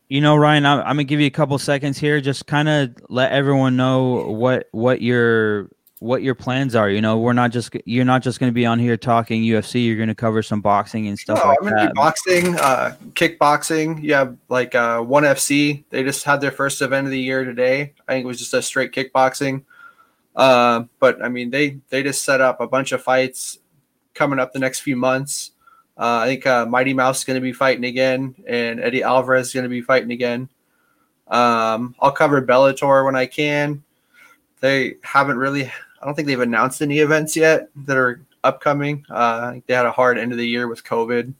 you 0.08 0.19
know, 0.19 0.36
Ryan, 0.36 0.65
I'm, 0.65 0.80
I'm, 0.80 0.86
gonna 0.95 1.06
give 1.06 1.21
you 1.21 1.27
a 1.27 1.32
couple 1.32 1.58
seconds 1.58 1.97
here, 1.97 2.19
just 2.19 2.45
kind 2.45 2.67
of 2.67 2.95
let 3.08 3.32
everyone 3.32 3.77
know 3.77 4.30
what 4.30 4.67
what 4.71 5.01
your 5.01 5.69
what 5.99 6.23
your 6.23 6.36
plans 6.36 6.75
are. 6.75 6.89
You 6.89 6.99
know, 6.99 7.19
we're 7.19 7.34
not 7.34 7.51
just 7.51 7.75
you're 7.86 8.06
not 8.06 8.21
just 8.23 8.39
to 8.49 8.54
be 8.54 8.65
on 8.65 8.80
here 8.80 8.97
talking 8.97 9.41
UFC. 9.43 9.86
You're 9.86 9.95
to 10.10 10.15
cover 10.15 10.41
some 10.41 10.60
boxing 10.60 11.08
and 11.08 11.17
stuff 11.17 11.39
no, 11.39 11.49
like 11.49 11.58
I'm 11.62 11.69
gonna 11.69 11.82
that. 11.82 11.93
Be 11.93 11.95
boxing, 11.95 12.56
uh, 12.58 12.95
kickboxing. 13.13 14.04
You 14.04 14.13
have 14.15 14.38
like 14.49 14.75
uh, 14.75 15.04
ONE 15.06 15.23
FC. 15.23 15.84
They 15.91 16.04
just 16.04 16.23
had 16.23 16.41
their 16.41 16.51
first 16.51 16.82
event 16.82 17.08
of 17.08 17.12
the 17.12 17.19
year 17.19 17.45
today. 17.45 17.93
I 18.08 18.13
think 18.13 18.23
it 18.25 18.27
was 18.27 18.39
just 18.39 18.54
a 18.54 18.62
straight 18.62 18.91
kickboxing. 18.93 19.63
Uh, 20.36 20.84
but 21.00 21.24
I 21.24 21.30
mean, 21.30 21.50
they 21.50 21.78
they 21.89 22.04
just 22.04 22.24
set 22.24 22.41
up 22.41 22.62
a 22.62 22.67
bunch 22.67 22.91
of 22.91 23.02
fights 23.02 23.60
coming 24.13 24.39
up 24.39 24.54
the 24.54 24.60
next 24.60 24.82
few 24.82 24.96
months. 24.96 25.52
Uh, 25.98 26.20
I 26.24 26.28
think 26.28 26.48
uh, 26.48 26.65
Mighty 26.65 26.94
Mouse 26.94 27.20
is 27.20 27.26
going 27.26 27.36
to 27.36 27.41
be 27.41 27.54
fighting 27.54 27.86
again, 27.86 28.36
and 28.48 28.80
Eddie 28.80 29.04
Alvarez 29.04 29.48
is 29.48 29.54
going 29.54 29.65
to 29.65 29.70
be 29.70 29.82
fighting 29.82 30.12
again. 30.12 30.50
Um, 31.28 31.96
I'll 32.00 32.12
cover 32.12 32.41
Bellator 32.41 33.06
when 33.06 33.15
I 33.15 33.26
can. 33.26 33.84
They 34.62 34.96
haven't 35.04 35.38
really, 35.38 35.65
I 35.65 36.06
don't 36.06 36.13
think 36.13 36.28
they've 36.28 36.39
announced 36.39 36.82
any 36.82 37.00
events 37.00 37.36
yet 37.36 37.70
that 37.86 37.98
are 37.98 38.22
upcoming. 38.44 39.06
Uh, 39.10 39.56
they 39.65 39.74
had 39.74 39.86
a 39.86 39.91
hard 39.91 40.17
end 40.17 40.32
of 40.32 40.38
the 40.38 40.48
year 40.48 40.67
with 40.67 40.84
COVID. 40.84 41.34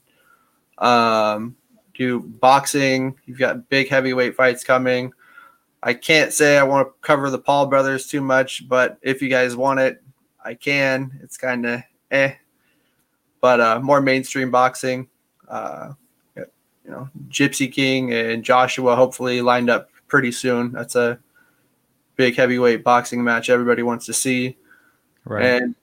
Um, 0.78 1.56
do 1.94 2.20
boxing. 2.20 3.16
You've 3.26 3.38
got 3.38 3.68
big 3.68 3.88
heavyweight 3.88 4.34
fights 4.34 4.64
coming. 4.64 5.12
I 5.82 5.94
can't 5.94 6.32
say 6.32 6.58
I 6.58 6.62
want 6.62 6.88
to 6.88 6.92
cover 7.00 7.28
the 7.30 7.38
Paul 7.38 7.66
brothers 7.66 8.06
too 8.06 8.20
much, 8.20 8.68
but 8.68 8.98
if 9.02 9.20
you 9.20 9.28
guys 9.28 9.56
want 9.56 9.80
it, 9.80 10.02
I 10.44 10.54
can. 10.54 11.18
It's 11.22 11.36
kind 11.36 11.66
of 11.66 11.82
eh, 12.10 12.34
but 13.40 13.60
uh, 13.60 13.80
more 13.80 14.00
mainstream 14.00 14.50
boxing. 14.50 15.08
Uh, 15.48 15.94
you 16.36 16.90
know, 16.90 17.08
Gypsy 17.28 17.70
King 17.70 18.12
and 18.12 18.42
Joshua 18.44 18.96
hopefully 18.96 19.40
lined 19.40 19.70
up 19.70 19.90
pretty 20.08 20.32
soon. 20.32 20.72
That's 20.72 20.96
a 20.96 21.18
big 22.16 22.36
heavyweight 22.36 22.84
boxing 22.84 23.22
match 23.22 23.50
everybody 23.50 23.82
wants 23.82 24.06
to 24.06 24.12
see. 24.12 24.56
Right. 25.24 25.44
And 25.44 25.74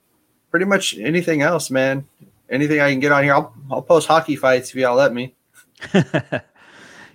pretty 0.50 0.66
much 0.66 0.96
anything 0.98 1.42
else, 1.42 1.70
man. 1.70 2.06
Anything 2.48 2.80
I 2.80 2.90
can 2.90 3.00
get 3.00 3.12
on 3.12 3.22
here, 3.22 3.34
I'll 3.34 3.54
I'll 3.70 3.82
post 3.82 4.08
hockey 4.08 4.36
fights 4.36 4.70
if 4.70 4.76
y'all 4.76 4.96
let 4.96 5.14
me. 5.14 5.34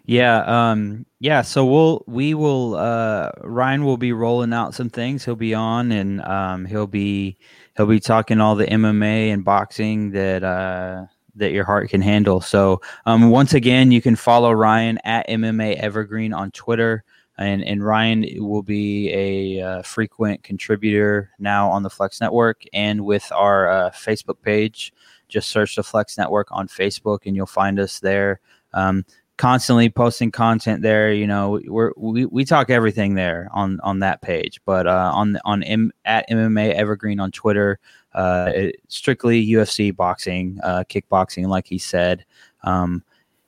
Yeah, 0.07 0.43
um, 0.71 1.05
yeah. 1.19 1.41
So 1.41 1.65
we'll 1.65 2.03
we 2.05 2.35
will 2.35 2.75
uh, 2.75 3.31
Ryan 3.41 3.83
will 3.85 3.97
be 3.97 4.13
rolling 4.13 4.53
out 4.53 4.75
some 4.75 4.89
things. 4.89 5.25
He'll 5.25 5.35
be 5.35 5.55
on 5.55 5.91
and 5.91 6.21
um, 6.21 6.65
he'll 6.65 6.87
be 6.87 7.37
he'll 7.75 7.87
be 7.87 7.99
talking 7.99 8.39
all 8.39 8.55
the 8.55 8.67
MMA 8.67 9.33
and 9.33 9.43
boxing 9.43 10.11
that 10.11 10.43
uh, 10.43 11.05
that 11.35 11.51
your 11.51 11.65
heart 11.65 11.89
can 11.89 12.01
handle. 12.01 12.39
So 12.39 12.81
um, 13.05 13.29
once 13.29 13.53
again, 13.53 13.91
you 13.91 14.01
can 14.01 14.15
follow 14.15 14.51
Ryan 14.51 14.99
at 15.03 15.27
MMA 15.27 15.75
Evergreen 15.75 16.33
on 16.33 16.51
Twitter. 16.51 17.03
And, 17.37 17.65
and 17.65 17.85
Ryan 17.85 18.25
will 18.37 18.63
be 18.63 19.11
a 19.11 19.61
uh, 19.61 19.81
frequent 19.81 20.41
contributor 20.43 21.31
now 21.37 21.69
on 21.69 21.83
the 21.83 21.89
Flex 21.89 22.21
Network 22.21 22.63
and 22.71 23.03
with 23.03 23.29
our 23.33 23.69
uh, 23.69 23.89
Facebook 23.89 24.41
page. 24.41 24.93
Just 25.27 25.49
search 25.49 25.75
the 25.75 25.83
Flex 25.83 26.17
Network 26.17 26.47
on 26.51 26.69
Facebook 26.69 27.25
and 27.25 27.35
you'll 27.35 27.45
find 27.45 27.77
us 27.77 27.99
there. 27.99 28.39
Um, 28.73 29.03
constantly 29.37 29.89
posting 29.89 30.31
content 30.31 30.81
there. 30.81 31.11
You 31.11 31.27
know, 31.27 31.59
we're, 31.65 31.91
we 31.97 32.25
we 32.25 32.45
talk 32.45 32.69
everything 32.69 33.15
there 33.15 33.49
on 33.51 33.79
on 33.81 33.99
that 33.99 34.21
page. 34.21 34.61
But 34.65 34.87
uh, 34.87 35.11
on 35.13 35.37
on 35.45 35.63
M, 35.63 35.91
at 36.05 36.29
MMA 36.29 36.73
Evergreen 36.73 37.19
on 37.19 37.31
Twitter, 37.31 37.79
uh, 38.13 38.51
it, 38.53 38.75
strictly 38.87 39.45
UFC 39.45 39.95
boxing, 39.95 40.59
uh, 40.63 40.83
kickboxing, 40.89 41.47
like 41.47 41.67
he 41.67 41.77
said, 41.77 42.25
um, 42.63 43.03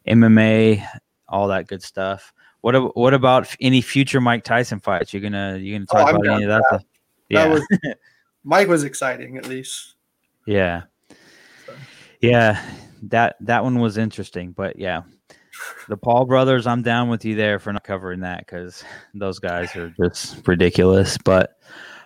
MMA, 0.08 0.86
all 1.28 1.48
that 1.48 1.68
good 1.68 1.84
stuff. 1.84 2.34
What 2.62 2.96
what 2.98 3.14
about 3.14 3.56
any 3.62 3.82
future 3.82 4.20
Mike 4.20 4.44
Tyson 4.44 4.80
fights? 4.80 5.14
You're 5.14 5.22
gonna 5.22 5.58
you 5.58 5.76
gonna 5.76 5.86
talk 5.86 6.14
oh, 6.14 6.16
about 6.16 6.36
any 6.36 6.44
of 6.44 6.50
that? 6.50 6.64
that. 6.72 6.86
Yeah, 7.30 7.48
that 7.48 7.54
was, 7.54 7.68
Mike 8.44 8.68
was 8.68 8.84
exciting 8.84 9.38
at 9.38 9.48
least. 9.48 9.96
Yeah, 10.46 10.84
yeah, 12.22 12.62
that 13.04 13.36
that 13.42 13.64
one 13.64 13.80
was 13.80 13.98
interesting, 13.98 14.52
but 14.52 14.80
yeah, 14.80 15.04
the 15.88 15.98
Paul 15.98 16.26
brothers, 16.26 16.68
I'm 16.68 16.82
down 16.82 17.10
with 17.10 17.26
you 17.26 17.36
there 17.36 17.60
for 17.60 17.74
not 17.74 17.84
covering 17.84 18.22
that 18.22 18.40
because 18.40 18.84
those 19.14 19.40
guys 19.40 19.76
are 19.76 19.94
just 20.02 20.48
ridiculous. 20.48 21.18
But 21.18 21.60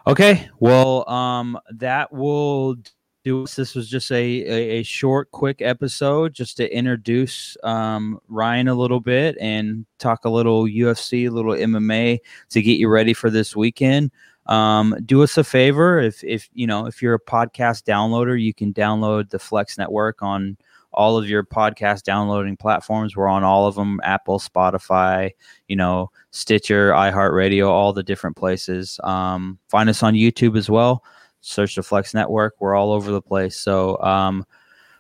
okay, 0.08 0.50
well, 0.60 1.10
um, 1.10 1.60
that 1.72 2.12
will 2.12 2.76
do. 3.24 3.46
This 3.46 3.76
was 3.76 3.90
just 3.90 4.12
a, 4.12 4.16
a, 4.16 4.80
a 4.80 4.84
short, 4.84 5.32
quick 5.32 5.62
episode 5.62 6.34
just 6.34 6.58
to 6.58 6.76
introduce 6.76 7.56
um, 7.64 8.20
Ryan 8.28 8.68
a 8.68 8.76
little 8.76 9.00
bit 9.00 9.38
and 9.40 9.86
talk 10.00 10.26
a 10.26 10.30
little 10.30 10.66
UFC, 10.66 11.28
a 11.28 11.32
little 11.32 11.54
MMA 11.54 12.20
to 12.50 12.62
get 12.62 12.80
you 12.80 12.90
ready 12.90 13.14
for 13.14 13.30
this 13.30 13.56
weekend. 13.56 14.12
Um, 14.48 14.98
do 15.06 15.22
us 15.22 15.38
a 15.38 15.44
favor 15.44 16.00
if 16.00 16.24
if 16.24 16.50
you 16.54 16.66
know 16.66 16.88
if 16.88 17.02
you're 17.02 17.14
a 17.14 17.20
podcast 17.20 17.84
downloader, 17.84 18.42
you 18.42 18.54
can 18.54 18.74
download 18.74 19.30
the 19.30 19.40
Flex 19.40 19.78
Network 19.78 20.22
on 20.22 20.58
all 20.94 21.18
of 21.18 21.30
your 21.30 21.44
podcast 21.44 22.04
downloading 22.04 22.58
platforms. 22.58 23.16
We're 23.16 23.28
on 23.28 23.44
all 23.44 23.68
of 23.68 23.76
them 23.76 24.00
Apple, 24.04 24.40
Spotify, 24.40 25.32
you 25.68 25.76
know, 25.76 26.12
Stitcher, 26.32 26.92
iHeartRadio, 26.92 27.68
all 27.68 27.94
the 27.94 28.04
different 28.04 28.36
places. 28.36 29.00
Um, 29.04 29.58
find 29.70 29.90
us 29.90 30.04
on 30.04 30.14
YouTube 30.14 30.58
as 30.58 30.70
well. 30.70 31.04
Search 31.42 31.76
the 31.76 31.84
Flex 31.84 32.14
Network. 32.14 32.56
We're 32.60 32.76
all 32.76 32.92
over 32.92 33.12
the 33.12 33.22
place. 33.22 33.58
So, 33.58 34.02
um, 34.02 34.46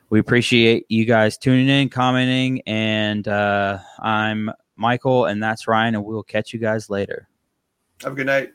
we 0.10 0.20
appreciate 0.20 0.86
you 0.90 1.06
guys 1.06 1.38
tuning 1.38 1.70
in, 1.70 1.88
commenting, 1.88 2.62
and 2.68 3.26
uh, 3.30 3.78
I'm 4.00 4.52
Michael, 4.76 5.26
and 5.26 5.42
that's 5.42 5.70
Ryan, 5.70 5.96
and 5.96 6.04
we'll 6.04 6.22
catch 6.22 6.52
you 6.52 6.60
guys 6.60 6.90
later. 6.90 7.30
Have 8.02 8.12
a 8.12 8.16
good 8.16 8.26
night. 8.26 8.52